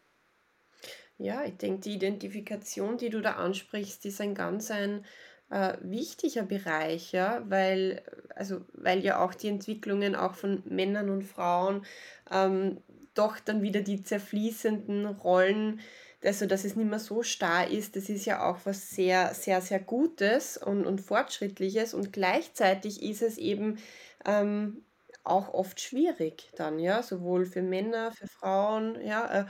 Ja, 1.17 1.43
ich 1.45 1.57
denke, 1.57 1.81
die 1.81 1.95
Identifikation, 1.95 2.97
die 2.97 3.09
du 3.09 3.21
da 3.21 3.33
ansprichst, 3.33 4.05
ist 4.05 4.21
ein 4.21 4.35
ganz 4.35 4.69
ein 4.69 5.03
äh, 5.49 5.73
wichtiger 5.81 6.43
Bereich, 6.43 7.11
ja, 7.11 7.41
weil, 7.49 8.03
also, 8.35 8.61
weil 8.73 9.03
ja 9.03 9.19
auch 9.19 9.33
die 9.33 9.47
Entwicklungen 9.47 10.15
auch 10.15 10.35
von 10.35 10.61
Männern 10.65 11.09
und 11.09 11.23
Frauen 11.23 11.83
ähm, 12.29 12.77
doch 13.15 13.39
dann 13.39 13.63
wieder 13.63 13.81
die 13.81 14.03
zerfließenden 14.03 15.07
Rollen, 15.07 15.79
also 16.23 16.45
dass 16.45 16.65
es 16.65 16.75
nicht 16.75 16.89
mehr 16.89 16.99
so 16.99 17.23
starr 17.23 17.69
ist, 17.69 17.95
das 17.95 18.09
ist 18.09 18.25
ja 18.25 18.49
auch 18.49 18.59
was 18.65 18.89
sehr, 18.91 19.33
sehr, 19.33 19.61
sehr 19.61 19.79
Gutes 19.79 20.57
und, 20.57 20.85
und 20.85 21.01
Fortschrittliches 21.01 21.93
und 21.93 22.13
gleichzeitig 22.13 23.01
ist 23.03 23.21
es 23.21 23.37
eben 23.37 23.77
ähm, 24.25 24.83
auch 25.23 25.53
oft 25.53 25.79
schwierig 25.81 26.51
dann, 26.55 26.79
ja, 26.79 27.03
sowohl 27.03 27.45
für 27.45 27.61
Männer, 27.61 28.11
für 28.11 28.27
Frauen, 28.27 28.99
ja, 29.05 29.41
äh, 29.41 29.45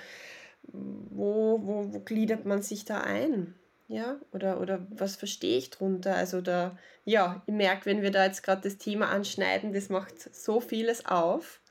wo, 0.64 1.60
wo, 1.64 1.94
wo 1.94 2.00
gliedert 2.02 2.46
man 2.46 2.62
sich 2.62 2.86
da 2.86 3.02
ein? 3.02 3.56
Ja, 3.90 4.20
oder, 4.34 4.60
oder 4.60 4.86
was 4.90 5.16
verstehe 5.16 5.58
ich 5.58 5.70
drunter? 5.70 6.16
Also 6.16 6.42
da, 6.42 6.78
ja, 7.06 7.42
ich 7.48 7.54
merke, 7.54 7.86
wenn 7.86 8.02
wir 8.02 8.12
da 8.12 8.26
jetzt 8.26 8.44
gerade 8.44 8.62
das 8.62 8.78
Thema 8.78 9.08
anschneiden, 9.10 9.72
das 9.72 9.88
macht 9.90 10.20
so 10.36 10.60
vieles 10.60 11.06
auf. 11.06 11.62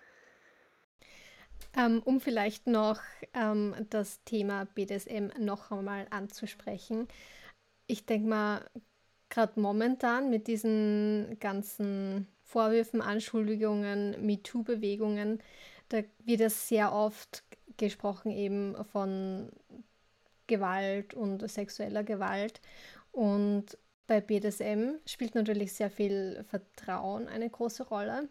Ähm, 1.77 2.03
um 2.05 2.21
vielleicht 2.21 2.67
noch 2.67 3.01
ähm, 3.35 3.75
das 3.91 4.23
Thema 4.25 4.65
BDSM 4.65 5.29
noch 5.39 5.71
einmal 5.71 6.07
anzusprechen. 6.11 7.07
Ich 7.87 8.07
denke 8.07 8.29
mal, 8.29 8.71
gerade 9.29 9.61
momentan 9.61 10.31
mit 10.31 10.47
diesen 10.47 11.37
ganzen 11.39 12.27
Vorwürfen, 12.43 13.03
Anschuldigungen, 13.03 14.25
MeToo-Bewegungen, 14.25 15.43
da 15.89 16.03
wird 16.25 16.41
es 16.41 16.69
sehr 16.69 16.93
oft 16.93 17.45
gesprochen 17.77 18.31
eben 18.31 18.77
von 18.87 19.51
Gewalt 20.47 21.15
und 21.15 21.49
sexueller 21.49 22.05
Gewalt. 22.05 22.61
Und 23.13 23.77
bei 24.07 24.21
BDSM 24.21 24.99
spielt 25.05 25.35
natürlich 25.35 25.73
sehr 25.73 25.91
viel 25.91 26.45
Vertrauen 26.49 27.29
eine 27.29 27.51
große 27.51 27.85
Rolle. 27.89 28.29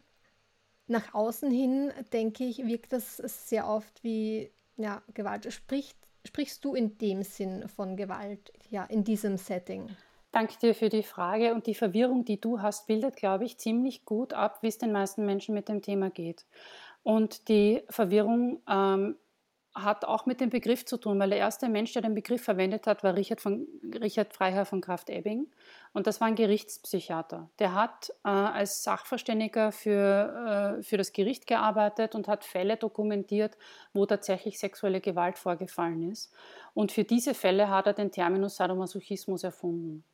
Nach 0.87 1.13
außen 1.13 1.49
hin, 1.49 1.91
denke 2.13 2.43
ich, 2.43 2.65
wirkt 2.65 2.93
das 2.93 3.17
sehr 3.17 3.67
oft 3.67 4.03
wie 4.03 4.51
ja, 4.77 5.01
Gewalt. 5.13 5.51
Spricht, 5.51 5.97
sprichst 6.25 6.63
du 6.63 6.75
in 6.75 6.97
dem 6.97 7.23
Sinn 7.23 7.67
von 7.67 7.95
Gewalt, 7.95 8.51
ja, 8.69 8.83
in 8.85 9.03
diesem 9.03 9.37
Setting? 9.37 9.89
Danke 10.31 10.59
dir 10.59 10.75
für 10.75 10.89
die 10.89 11.03
Frage 11.03 11.53
und 11.53 11.65
die 11.65 11.75
Verwirrung, 11.75 12.25
die 12.25 12.41
du 12.41 12.61
hast, 12.61 12.87
bildet, 12.87 13.15
glaube 13.15 13.45
ich, 13.45 13.57
ziemlich 13.57 14.03
gut 14.03 14.33
ab, 14.33 14.57
wie 14.61 14.67
es 14.67 14.77
den 14.77 14.91
meisten 14.91 15.25
Menschen 15.25 15.55
mit 15.55 15.69
dem 15.69 15.81
Thema 15.81 16.09
geht. 16.09 16.45
Und 17.03 17.47
die 17.47 17.83
Verwirrung 17.89 18.61
ähm, 18.69 19.15
hat 19.75 20.05
auch 20.05 20.25
mit 20.25 20.39
dem 20.39 20.49
Begriff 20.49 20.85
zu 20.85 20.97
tun, 20.97 21.19
weil 21.19 21.29
der 21.29 21.39
erste 21.39 21.67
Mensch, 21.67 21.91
der 21.91 22.01
den 22.01 22.15
Begriff 22.15 22.41
verwendet 22.41 22.87
hat, 22.87 23.03
war 23.03 23.15
Richard, 23.15 23.41
von, 23.41 23.67
Richard 24.01 24.33
Freiherr 24.33 24.65
von 24.65 24.79
Kraft-Ebing. 24.79 25.47
Und 25.93 26.07
das 26.07 26.21
war 26.21 26.29
ein 26.29 26.35
Gerichtspsychiater. 26.35 27.49
Der 27.59 27.75
hat 27.75 28.11
äh, 28.23 28.29
als 28.29 28.83
Sachverständiger 28.83 29.73
für, 29.73 30.77
äh, 30.79 30.83
für 30.83 30.97
das 30.97 31.11
Gericht 31.11 31.45
gearbeitet 31.45 32.15
und 32.15 32.29
hat 32.29 32.45
Fälle 32.45 32.77
dokumentiert, 32.77 33.57
wo 33.93 34.05
tatsächlich 34.05 34.59
sexuelle 34.59 35.01
Gewalt 35.01 35.37
vorgefallen 35.37 36.09
ist. 36.09 36.33
Und 36.73 36.93
für 36.93 37.03
diese 37.03 37.33
Fälle 37.33 37.69
hat 37.69 37.87
er 37.87 37.93
den 37.93 38.11
Terminus 38.11 38.55
Sadomasochismus 38.55 39.43
erfunden. 39.43 40.05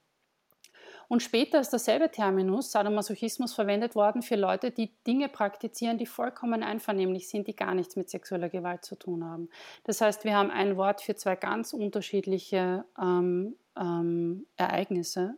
Und 1.12 1.22
später 1.22 1.60
ist 1.60 1.72
derselbe 1.72 2.10
Terminus, 2.10 2.72
Sadomasochismus, 2.72 3.54
verwendet 3.54 3.96
worden 3.96 4.22
für 4.22 4.38
Leute, 4.38 4.72
die 4.72 4.92
Dinge 5.06 5.28
praktizieren, 5.28 5.98
die 5.98 6.06
vollkommen 6.06 6.64
einvernehmlich 6.64 7.28
sind, 7.28 7.50
die 7.50 7.54
gar 7.54 7.76
nichts 7.76 7.98
mit 7.98 8.10
sexueller 8.10 8.48
Gewalt 8.48 8.86
zu 8.86 8.96
tun 8.96 9.26
haben. 9.26 9.50
Das 9.84 10.00
heißt, 10.00 10.24
wir 10.24 10.38
haben 10.38 10.50
ein 10.52 10.78
Wort 10.78 11.02
für 11.02 11.14
zwei 11.16 11.36
ganz 11.36 11.74
unterschiedliche 11.74 12.86
ähm, 12.98 13.58
ähm, 13.78 14.46
Ereignisse. 14.56 15.36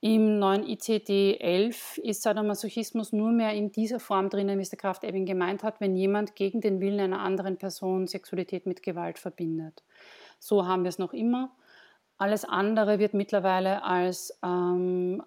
Im 0.00 0.40
neuen 0.40 0.64
ICD-11 0.64 2.00
ist 2.00 2.22
Sadomasochismus 2.22 3.12
nur 3.12 3.30
mehr 3.30 3.52
in 3.52 3.70
dieser 3.70 4.00
Form 4.00 4.30
drinnen, 4.30 4.58
wie 4.58 4.62
es 4.62 4.70
der 4.70 4.80
Kraft 4.80 5.04
Ebing 5.04 5.26
gemeint 5.26 5.62
hat, 5.62 5.80
wenn 5.80 5.94
jemand 5.94 6.34
gegen 6.34 6.60
den 6.60 6.80
Willen 6.80 6.98
einer 6.98 7.20
anderen 7.20 7.56
Person 7.56 8.08
Sexualität 8.08 8.66
mit 8.66 8.82
Gewalt 8.82 9.20
verbindet. 9.20 9.84
So 10.40 10.66
haben 10.66 10.82
wir 10.82 10.88
es 10.88 10.98
noch 10.98 11.12
immer. 11.12 11.52
Alles 12.18 12.44
andere 12.44 12.98
wird 12.98 13.12
mittlerweile 13.12 13.82
als 13.82 14.38
ähm, 14.42 15.22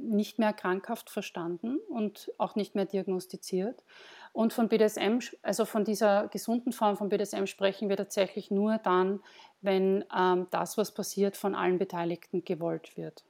nicht 0.00 0.38
mehr 0.38 0.52
krankhaft 0.54 1.10
verstanden 1.10 1.78
und 1.90 2.32
auch 2.38 2.56
nicht 2.56 2.74
mehr 2.74 2.86
diagnostiziert. 2.86 3.84
Und 4.32 4.52
von 4.52 4.68
BDSM, 4.68 5.18
also 5.42 5.64
von 5.64 5.84
dieser 5.84 6.28
gesunden 6.28 6.72
Form 6.72 6.96
von 6.96 7.08
BDSM 7.08 7.46
sprechen 7.46 7.88
wir 7.88 7.96
tatsächlich 7.96 8.50
nur 8.50 8.78
dann, 8.78 9.20
wenn 9.60 10.04
ähm, 10.16 10.46
das, 10.50 10.78
was 10.78 10.92
passiert, 10.92 11.36
von 11.36 11.54
allen 11.54 11.78
Beteiligten 11.78 12.44
gewollt 12.44 12.96
wird. 12.96 13.24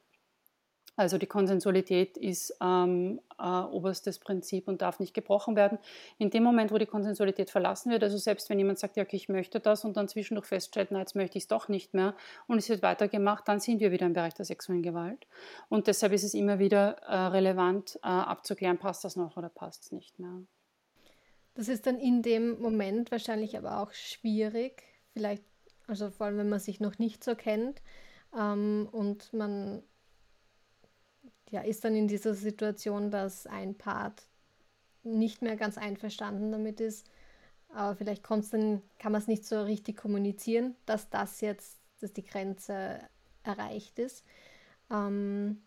Also 0.96 1.18
die 1.18 1.26
Konsensualität 1.26 2.16
ist 2.16 2.56
ähm, 2.62 3.20
äh, 3.38 3.42
oberstes 3.44 4.18
Prinzip 4.18 4.66
und 4.66 4.80
darf 4.80 4.98
nicht 4.98 5.12
gebrochen 5.12 5.54
werden. 5.54 5.78
In 6.16 6.30
dem 6.30 6.42
Moment, 6.42 6.72
wo 6.72 6.78
die 6.78 6.86
Konsensualität 6.86 7.50
verlassen 7.50 7.90
wird, 7.90 8.02
also 8.02 8.16
selbst 8.16 8.48
wenn 8.48 8.58
jemand 8.58 8.78
sagt, 8.78 8.96
ja, 8.96 9.02
okay, 9.02 9.16
ich 9.16 9.28
möchte 9.28 9.60
das 9.60 9.84
und 9.84 9.96
dann 9.98 10.08
zwischendurch 10.08 10.46
feststellt, 10.46 10.88
na, 10.90 11.00
jetzt 11.00 11.14
möchte 11.14 11.36
ich 11.36 11.44
es 11.44 11.48
doch 11.48 11.68
nicht 11.68 11.92
mehr 11.92 12.14
und 12.46 12.58
es 12.58 12.68
wird 12.70 12.82
weitergemacht, 12.82 13.46
dann 13.46 13.60
sind 13.60 13.80
wir 13.80 13.92
wieder 13.92 14.06
im 14.06 14.14
Bereich 14.14 14.32
der 14.34 14.46
sexuellen 14.46 14.82
Gewalt. 14.82 15.26
Und 15.68 15.86
deshalb 15.86 16.12
ist 16.12 16.24
es 16.24 16.32
immer 16.32 16.58
wieder 16.58 16.96
äh, 17.02 17.14
relevant 17.14 17.96
äh, 18.02 18.06
abzuklären, 18.06 18.78
passt 18.78 19.04
das 19.04 19.16
noch 19.16 19.36
oder 19.36 19.50
passt 19.50 19.84
es 19.84 19.92
nicht 19.92 20.18
mehr. 20.18 20.42
Das 21.54 21.68
ist 21.68 21.86
dann 21.86 21.98
in 21.98 22.22
dem 22.22 22.60
Moment 22.60 23.10
wahrscheinlich 23.10 23.56
aber 23.56 23.80
auch 23.80 23.92
schwierig, 23.92 24.82
vielleicht, 25.12 25.42
also 25.86 26.10
vor 26.10 26.26
allem 26.26 26.38
wenn 26.38 26.48
man 26.48 26.60
sich 26.60 26.80
noch 26.80 26.98
nicht 26.98 27.22
so 27.22 27.34
kennt 27.34 27.82
ähm, 28.34 28.88
und 28.92 29.32
man 29.34 29.82
ja, 31.50 31.60
ist 31.60 31.84
dann 31.84 31.94
in 31.94 32.08
dieser 32.08 32.34
Situation, 32.34 33.10
dass 33.10 33.46
ein 33.46 33.76
Part 33.76 34.26
nicht 35.02 35.42
mehr 35.42 35.56
ganz 35.56 35.78
einverstanden 35.78 36.50
damit 36.50 36.80
ist, 36.80 37.08
aber 37.68 37.96
vielleicht 37.96 38.22
kommt's 38.22 38.50
dann, 38.50 38.82
kann 38.98 39.12
man 39.12 39.20
es 39.20 39.28
nicht 39.28 39.44
so 39.44 39.62
richtig 39.62 39.96
kommunizieren, 39.96 40.74
dass 40.86 41.08
das 41.10 41.40
jetzt, 41.40 41.78
dass 42.00 42.12
die 42.12 42.24
Grenze 42.24 43.00
erreicht 43.42 43.98
ist. 43.98 44.24
Ähm, 44.90 45.62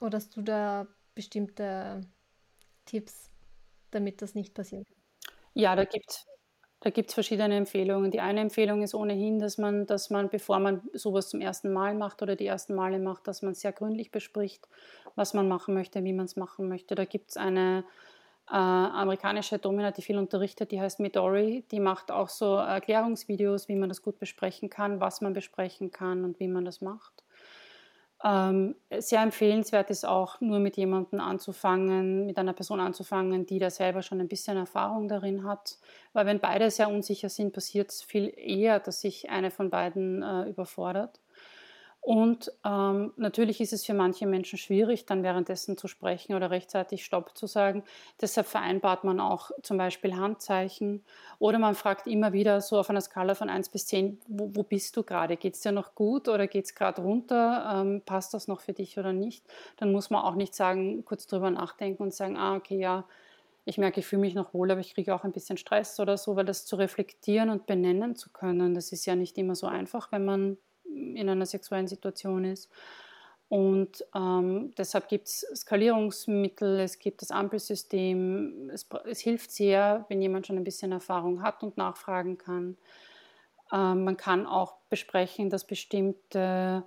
oder 0.00 0.16
hast 0.16 0.36
du 0.36 0.42
da 0.42 0.86
bestimmte 1.14 2.00
Tipps, 2.84 3.30
damit 3.90 4.22
das 4.22 4.34
nicht 4.34 4.54
passiert? 4.54 4.86
Ja, 5.54 5.76
da 5.76 5.84
gibt 5.84 6.10
es 6.10 6.26
da 6.84 6.90
gibt 6.90 7.08
es 7.08 7.14
verschiedene 7.14 7.56
Empfehlungen. 7.56 8.10
Die 8.10 8.20
eine 8.20 8.40
Empfehlung 8.40 8.82
ist 8.82 8.94
ohnehin, 8.94 9.38
dass 9.38 9.56
man, 9.56 9.86
dass 9.86 10.10
man, 10.10 10.28
bevor 10.28 10.58
man 10.58 10.82
sowas 10.92 11.30
zum 11.30 11.40
ersten 11.40 11.72
Mal 11.72 11.94
macht 11.94 12.20
oder 12.20 12.36
die 12.36 12.44
ersten 12.44 12.74
Male 12.74 12.98
macht, 12.98 13.26
dass 13.26 13.40
man 13.40 13.54
sehr 13.54 13.72
gründlich 13.72 14.10
bespricht, 14.10 14.68
was 15.14 15.32
man 15.32 15.48
machen 15.48 15.72
möchte, 15.72 16.04
wie 16.04 16.12
man 16.12 16.26
es 16.26 16.36
machen 16.36 16.68
möchte. 16.68 16.94
Da 16.94 17.06
gibt 17.06 17.30
es 17.30 17.36
eine 17.38 17.84
äh, 18.50 18.54
amerikanische 18.54 19.58
Domina, 19.58 19.92
die 19.92 20.02
viel 20.02 20.18
unterrichtet, 20.18 20.72
die 20.72 20.80
heißt 20.80 21.00
Midori. 21.00 21.64
Die 21.70 21.80
macht 21.80 22.10
auch 22.10 22.28
so 22.28 22.56
Erklärungsvideos, 22.56 23.66
wie 23.68 23.76
man 23.76 23.88
das 23.88 24.02
gut 24.02 24.18
besprechen 24.18 24.68
kann, 24.68 25.00
was 25.00 25.22
man 25.22 25.32
besprechen 25.32 25.90
kann 25.90 26.22
und 26.22 26.38
wie 26.38 26.48
man 26.48 26.66
das 26.66 26.82
macht. 26.82 27.23
Ähm, 28.24 28.74
sehr 28.90 29.20
empfehlenswert 29.22 29.90
ist 29.90 30.06
auch, 30.06 30.40
nur 30.40 30.58
mit 30.58 30.78
jemandem 30.78 31.20
anzufangen, 31.20 32.24
mit 32.24 32.38
einer 32.38 32.54
Person 32.54 32.80
anzufangen, 32.80 33.44
die 33.44 33.58
da 33.58 33.68
selber 33.68 34.00
schon 34.00 34.18
ein 34.20 34.28
bisschen 34.28 34.56
Erfahrung 34.56 35.08
darin 35.08 35.44
hat. 35.44 35.78
Weil 36.14 36.24
wenn 36.24 36.40
beide 36.40 36.70
sehr 36.70 36.88
unsicher 36.88 37.28
sind, 37.28 37.52
passiert 37.52 37.90
es 37.90 38.02
viel 38.02 38.32
eher, 38.34 38.80
dass 38.80 39.02
sich 39.02 39.28
eine 39.28 39.50
von 39.50 39.68
beiden 39.68 40.22
äh, 40.22 40.48
überfordert. 40.48 41.20
Und 42.04 42.52
ähm, 42.66 43.14
natürlich 43.16 43.62
ist 43.62 43.72
es 43.72 43.86
für 43.86 43.94
manche 43.94 44.26
Menschen 44.26 44.58
schwierig, 44.58 45.06
dann 45.06 45.22
währenddessen 45.22 45.78
zu 45.78 45.88
sprechen 45.88 46.34
oder 46.34 46.50
rechtzeitig 46.50 47.02
Stopp 47.02 47.34
zu 47.34 47.46
sagen. 47.46 47.82
Deshalb 48.20 48.46
vereinbart 48.46 49.04
man 49.04 49.20
auch 49.20 49.50
zum 49.62 49.78
Beispiel 49.78 50.14
Handzeichen 50.14 51.02
oder 51.38 51.58
man 51.58 51.74
fragt 51.74 52.06
immer 52.06 52.34
wieder 52.34 52.60
so 52.60 52.78
auf 52.78 52.90
einer 52.90 53.00
Skala 53.00 53.34
von 53.34 53.48
1 53.48 53.70
bis 53.70 53.86
10, 53.86 54.20
wo, 54.28 54.50
wo 54.52 54.62
bist 54.64 54.94
du 54.98 55.02
gerade? 55.02 55.38
Geht 55.38 55.54
es 55.54 55.62
dir 55.62 55.72
noch 55.72 55.94
gut 55.94 56.28
oder 56.28 56.46
geht 56.46 56.66
es 56.66 56.74
gerade 56.74 57.00
runter? 57.00 57.72
Ähm, 57.74 58.02
passt 58.04 58.34
das 58.34 58.48
noch 58.48 58.60
für 58.60 58.74
dich 58.74 58.98
oder 58.98 59.14
nicht? 59.14 59.42
Dann 59.78 59.90
muss 59.90 60.10
man 60.10 60.24
auch 60.24 60.34
nicht 60.34 60.54
sagen, 60.54 61.06
kurz 61.06 61.26
drüber 61.26 61.50
nachdenken 61.50 62.02
und 62.02 62.12
sagen, 62.12 62.36
ah, 62.36 62.54
okay, 62.54 62.78
ja, 62.78 63.06
ich 63.64 63.78
merke, 63.78 64.00
ich 64.00 64.06
fühle 64.06 64.20
mich 64.20 64.34
noch 64.34 64.52
wohl, 64.52 64.70
aber 64.70 64.80
ich 64.80 64.92
kriege 64.92 65.14
auch 65.14 65.24
ein 65.24 65.32
bisschen 65.32 65.56
Stress 65.56 65.98
oder 65.98 66.18
so, 66.18 66.36
weil 66.36 66.44
das 66.44 66.66
zu 66.66 66.76
reflektieren 66.76 67.48
und 67.48 67.64
benennen 67.64 68.14
zu 68.14 68.28
können, 68.30 68.74
das 68.74 68.92
ist 68.92 69.06
ja 69.06 69.16
nicht 69.16 69.38
immer 69.38 69.54
so 69.54 69.66
einfach, 69.66 70.12
wenn 70.12 70.26
man 70.26 70.58
in 70.94 71.28
einer 71.28 71.46
sexuellen 71.46 71.88
Situation 71.88 72.44
ist. 72.44 72.70
Und 73.48 74.04
ähm, 74.14 74.74
deshalb 74.76 75.08
gibt 75.08 75.28
es 75.28 75.46
Skalierungsmittel, 75.54 76.80
es 76.80 76.98
gibt 76.98 77.22
das 77.22 77.30
Ampelsystem. 77.30 78.70
Es, 78.70 78.88
es, 79.06 79.20
hilft 79.20 79.52
sehr, 79.52 80.06
wenn 80.08 80.22
jemand 80.22 80.46
schon 80.46 80.56
ein 80.56 80.64
bisschen 80.64 80.92
Erfahrung 80.92 81.42
hat 81.42 81.62
und 81.62 81.76
nachfragen 81.76 82.38
kann. 82.38 82.76
Ähm, 83.72 84.04
man 84.04 84.16
kann 84.16 84.46
auch 84.46 84.78
besprechen, 84.88 85.50
dass 85.50 85.66
bestimmte, 85.66 86.82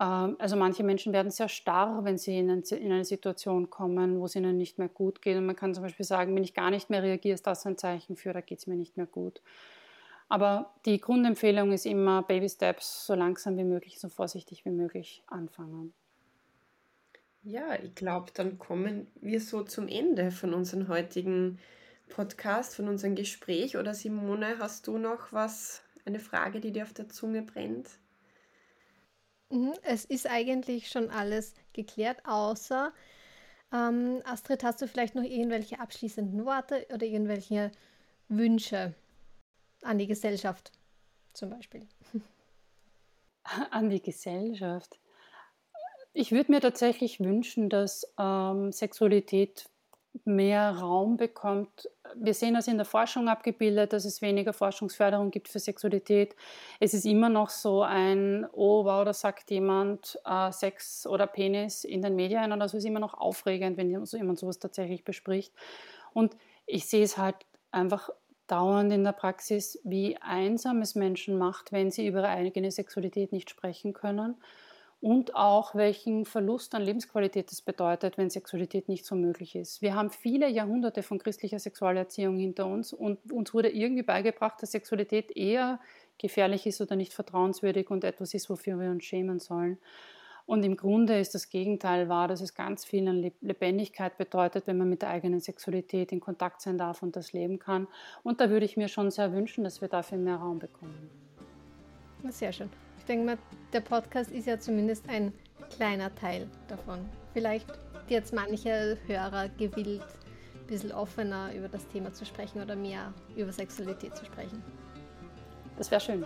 ähm, 0.00 0.36
also 0.38 0.56
manche 0.56 0.84
Menschen 0.84 1.12
werden 1.12 1.30
sehr 1.30 1.48
starr, 1.48 2.04
wenn 2.04 2.16
sie 2.16 2.38
in, 2.38 2.48
ein, 2.48 2.62
in, 2.62 2.92
eine 2.92 3.04
Situation 3.04 3.68
kommen, 3.68 4.20
wo 4.20 4.26
es 4.26 4.36
ihnen 4.36 4.56
nicht 4.56 4.78
mehr 4.78 4.88
gut 4.88 5.20
geht. 5.20 5.36
Und 5.36 5.46
man 5.46 5.56
kann 5.56 5.74
zum 5.74 5.82
Beispiel 5.82 6.06
sagen, 6.06 6.34
wenn 6.36 6.44
ich 6.44 6.54
gar 6.54 6.70
nicht 6.70 6.90
mehr 6.90 7.02
reagiere, 7.02 7.34
ist 7.34 7.46
das 7.46 7.66
ein 7.66 7.76
Zeichen 7.76 8.16
für, 8.16 8.32
da 8.32 8.40
geht 8.40 8.60
es 8.60 8.66
mir 8.66 8.76
nicht 8.76 8.96
mehr 8.96 9.06
gut. 9.06 9.42
Aber 10.28 10.74
die 10.84 11.00
Grundempfehlung 11.00 11.72
ist 11.72 11.86
immer 11.86 12.22
Baby 12.22 12.48
Steps, 12.48 13.06
so 13.06 13.14
langsam 13.14 13.56
wie 13.56 13.64
möglich, 13.64 14.00
so 14.00 14.08
vorsichtig 14.08 14.64
wie 14.64 14.70
möglich 14.70 15.22
anfangen. 15.26 15.94
Ja, 17.42 17.74
ich 17.80 17.94
glaube, 17.94 18.32
dann 18.34 18.58
kommen 18.58 19.06
wir 19.20 19.40
so 19.40 19.62
zum 19.62 19.86
Ende 19.86 20.32
von 20.32 20.52
unserem 20.52 20.88
heutigen 20.88 21.60
Podcast, 22.08 22.74
von 22.74 22.88
unserem 22.88 23.14
Gespräch. 23.14 23.76
Oder 23.76 23.94
Simone, 23.94 24.58
hast 24.58 24.88
du 24.88 24.98
noch 24.98 25.32
was, 25.32 25.82
eine 26.04 26.18
Frage, 26.18 26.60
die 26.60 26.72
dir 26.72 26.82
auf 26.82 26.92
der 26.92 27.08
Zunge 27.08 27.42
brennt? 27.42 27.88
Mhm, 29.50 29.74
es 29.82 30.04
ist 30.04 30.28
eigentlich 30.28 30.88
schon 30.88 31.08
alles 31.08 31.54
geklärt, 31.72 32.18
außer 32.24 32.92
ähm, 33.72 34.22
Astrid, 34.24 34.64
hast 34.64 34.82
du 34.82 34.88
vielleicht 34.88 35.14
noch 35.14 35.22
irgendwelche 35.22 35.78
abschließenden 35.78 36.44
Worte 36.44 36.86
oder 36.92 37.06
irgendwelche 37.06 37.70
Wünsche? 38.28 38.94
An 39.86 39.98
die 39.98 40.06
Gesellschaft 40.06 40.72
zum 41.32 41.50
Beispiel? 41.50 41.86
An 43.70 43.90
die 43.90 44.02
Gesellschaft. 44.02 44.98
Ich 46.12 46.32
würde 46.32 46.50
mir 46.50 46.60
tatsächlich 46.60 47.20
wünschen, 47.20 47.68
dass 47.68 48.12
ähm, 48.18 48.72
Sexualität 48.72 49.68
mehr 50.24 50.70
Raum 50.78 51.16
bekommt. 51.16 51.90
Wir 52.14 52.34
sehen 52.34 52.54
das 52.54 52.68
in 52.68 52.76
der 52.76 52.86
Forschung 52.86 53.28
abgebildet, 53.28 53.92
dass 53.92 54.04
es 54.04 54.22
weniger 54.22 54.52
Forschungsförderung 54.52 55.30
gibt 55.30 55.48
für 55.48 55.58
Sexualität. 55.58 56.34
Es 56.80 56.94
ist 56.94 57.04
immer 57.04 57.28
noch 57.28 57.50
so 57.50 57.82
ein, 57.82 58.46
oh 58.52 58.84
wow, 58.84 59.04
da 59.04 59.12
sagt 59.12 59.50
jemand 59.50 60.18
äh, 60.24 60.50
Sex 60.52 61.06
oder 61.06 61.26
Penis 61.26 61.84
in 61.84 62.02
den 62.02 62.16
Medien 62.16 62.52
und 62.52 62.60
das 62.60 62.74
ist 62.74 62.84
immer 62.84 63.00
noch 63.00 63.14
aufregend, 63.14 63.76
wenn 63.76 63.90
jemand 63.90 64.38
sowas 64.38 64.58
tatsächlich 64.58 65.04
bespricht. 65.04 65.52
Und 66.14 66.36
ich 66.64 66.86
sehe 66.86 67.04
es 67.04 67.18
halt 67.18 67.36
einfach 67.70 68.10
dauernd 68.46 68.92
in 68.92 69.04
der 69.04 69.12
Praxis, 69.12 69.80
wie 69.84 70.16
einsam 70.18 70.82
es 70.82 70.94
Menschen 70.94 71.38
macht, 71.38 71.72
wenn 71.72 71.90
sie 71.90 72.06
über 72.06 72.20
ihre 72.20 72.28
eigene 72.28 72.70
Sexualität 72.70 73.32
nicht 73.32 73.50
sprechen 73.50 73.92
können 73.92 74.36
und 75.00 75.34
auch 75.34 75.74
welchen 75.74 76.24
Verlust 76.24 76.74
an 76.74 76.82
Lebensqualität 76.82 77.52
es 77.52 77.60
bedeutet, 77.60 78.16
wenn 78.16 78.30
Sexualität 78.30 78.88
nicht 78.88 79.04
so 79.04 79.14
möglich 79.14 79.54
ist. 79.54 79.82
Wir 79.82 79.94
haben 79.94 80.10
viele 80.10 80.48
Jahrhunderte 80.48 81.02
von 81.02 81.18
christlicher 81.18 81.58
Sexualerziehung 81.58 82.38
hinter 82.38 82.66
uns 82.66 82.92
und 82.92 83.30
uns 83.30 83.52
wurde 83.52 83.68
irgendwie 83.68 84.02
beigebracht, 84.02 84.62
dass 84.62 84.72
Sexualität 84.72 85.36
eher 85.36 85.80
gefährlich 86.18 86.66
ist 86.66 86.80
oder 86.80 86.96
nicht 86.96 87.12
vertrauenswürdig 87.12 87.90
und 87.90 88.04
etwas 88.04 88.32
ist, 88.32 88.48
wofür 88.48 88.80
wir 88.80 88.90
uns 88.90 89.04
schämen 89.04 89.38
sollen. 89.38 89.78
Und 90.46 90.64
im 90.64 90.76
Grunde 90.76 91.18
ist 91.18 91.34
das 91.34 91.48
Gegenteil 91.48 92.08
wahr, 92.08 92.28
dass 92.28 92.40
es 92.40 92.54
ganz 92.54 92.84
viel 92.84 93.08
an 93.08 93.32
Lebendigkeit 93.40 94.16
bedeutet, 94.16 94.68
wenn 94.68 94.78
man 94.78 94.88
mit 94.88 95.02
der 95.02 95.10
eigenen 95.10 95.40
Sexualität 95.40 96.12
in 96.12 96.20
Kontakt 96.20 96.60
sein 96.60 96.78
darf 96.78 97.02
und 97.02 97.16
das 97.16 97.32
leben 97.32 97.58
kann. 97.58 97.88
Und 98.22 98.40
da 98.40 98.48
würde 98.48 98.64
ich 98.64 98.76
mir 98.76 98.86
schon 98.86 99.10
sehr 99.10 99.32
wünschen, 99.32 99.64
dass 99.64 99.80
wir 99.80 99.88
dafür 99.88 100.18
mehr 100.18 100.36
Raum 100.36 100.60
bekommen. 100.60 101.10
Sehr 102.28 102.52
schön. 102.52 102.70
Ich 102.98 103.04
denke 103.04 103.26
mal, 103.26 103.38
der 103.72 103.80
Podcast 103.80 104.30
ist 104.30 104.46
ja 104.46 104.58
zumindest 104.58 105.08
ein 105.08 105.32
kleiner 105.76 106.14
Teil 106.14 106.48
davon. 106.68 107.00
Vielleicht 107.32 107.66
jetzt 108.08 108.32
manche 108.32 108.96
Hörer 109.06 109.48
gewillt, 109.48 110.02
ein 110.02 110.66
bisschen 110.68 110.92
offener 110.92 111.52
über 111.54 111.68
das 111.68 111.86
Thema 111.88 112.12
zu 112.12 112.24
sprechen 112.24 112.62
oder 112.62 112.76
mehr 112.76 113.12
über 113.36 113.52
Sexualität 113.52 114.16
zu 114.16 114.24
sprechen. 114.24 114.62
Das 115.76 115.90
wäre 115.90 116.00
schön. 116.00 116.24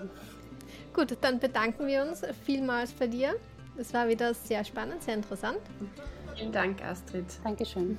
Gut, 0.95 1.17
dann 1.23 1.39
bedanken 1.39 1.87
wir 1.87 2.03
uns 2.03 2.23
vielmals 2.45 2.93
bei 2.93 3.07
dir 3.07 3.35
Es 3.81 3.95
war 3.95 4.09
wieder 4.09 4.35
sehr 4.35 4.63
spannend, 4.63 5.03
sehr 5.03 5.15
interessant. 5.15 5.59
Vielen 6.37 6.53
Dank, 6.53 6.85
Astrid. 6.85 7.25
Dankeschön. 7.43 7.97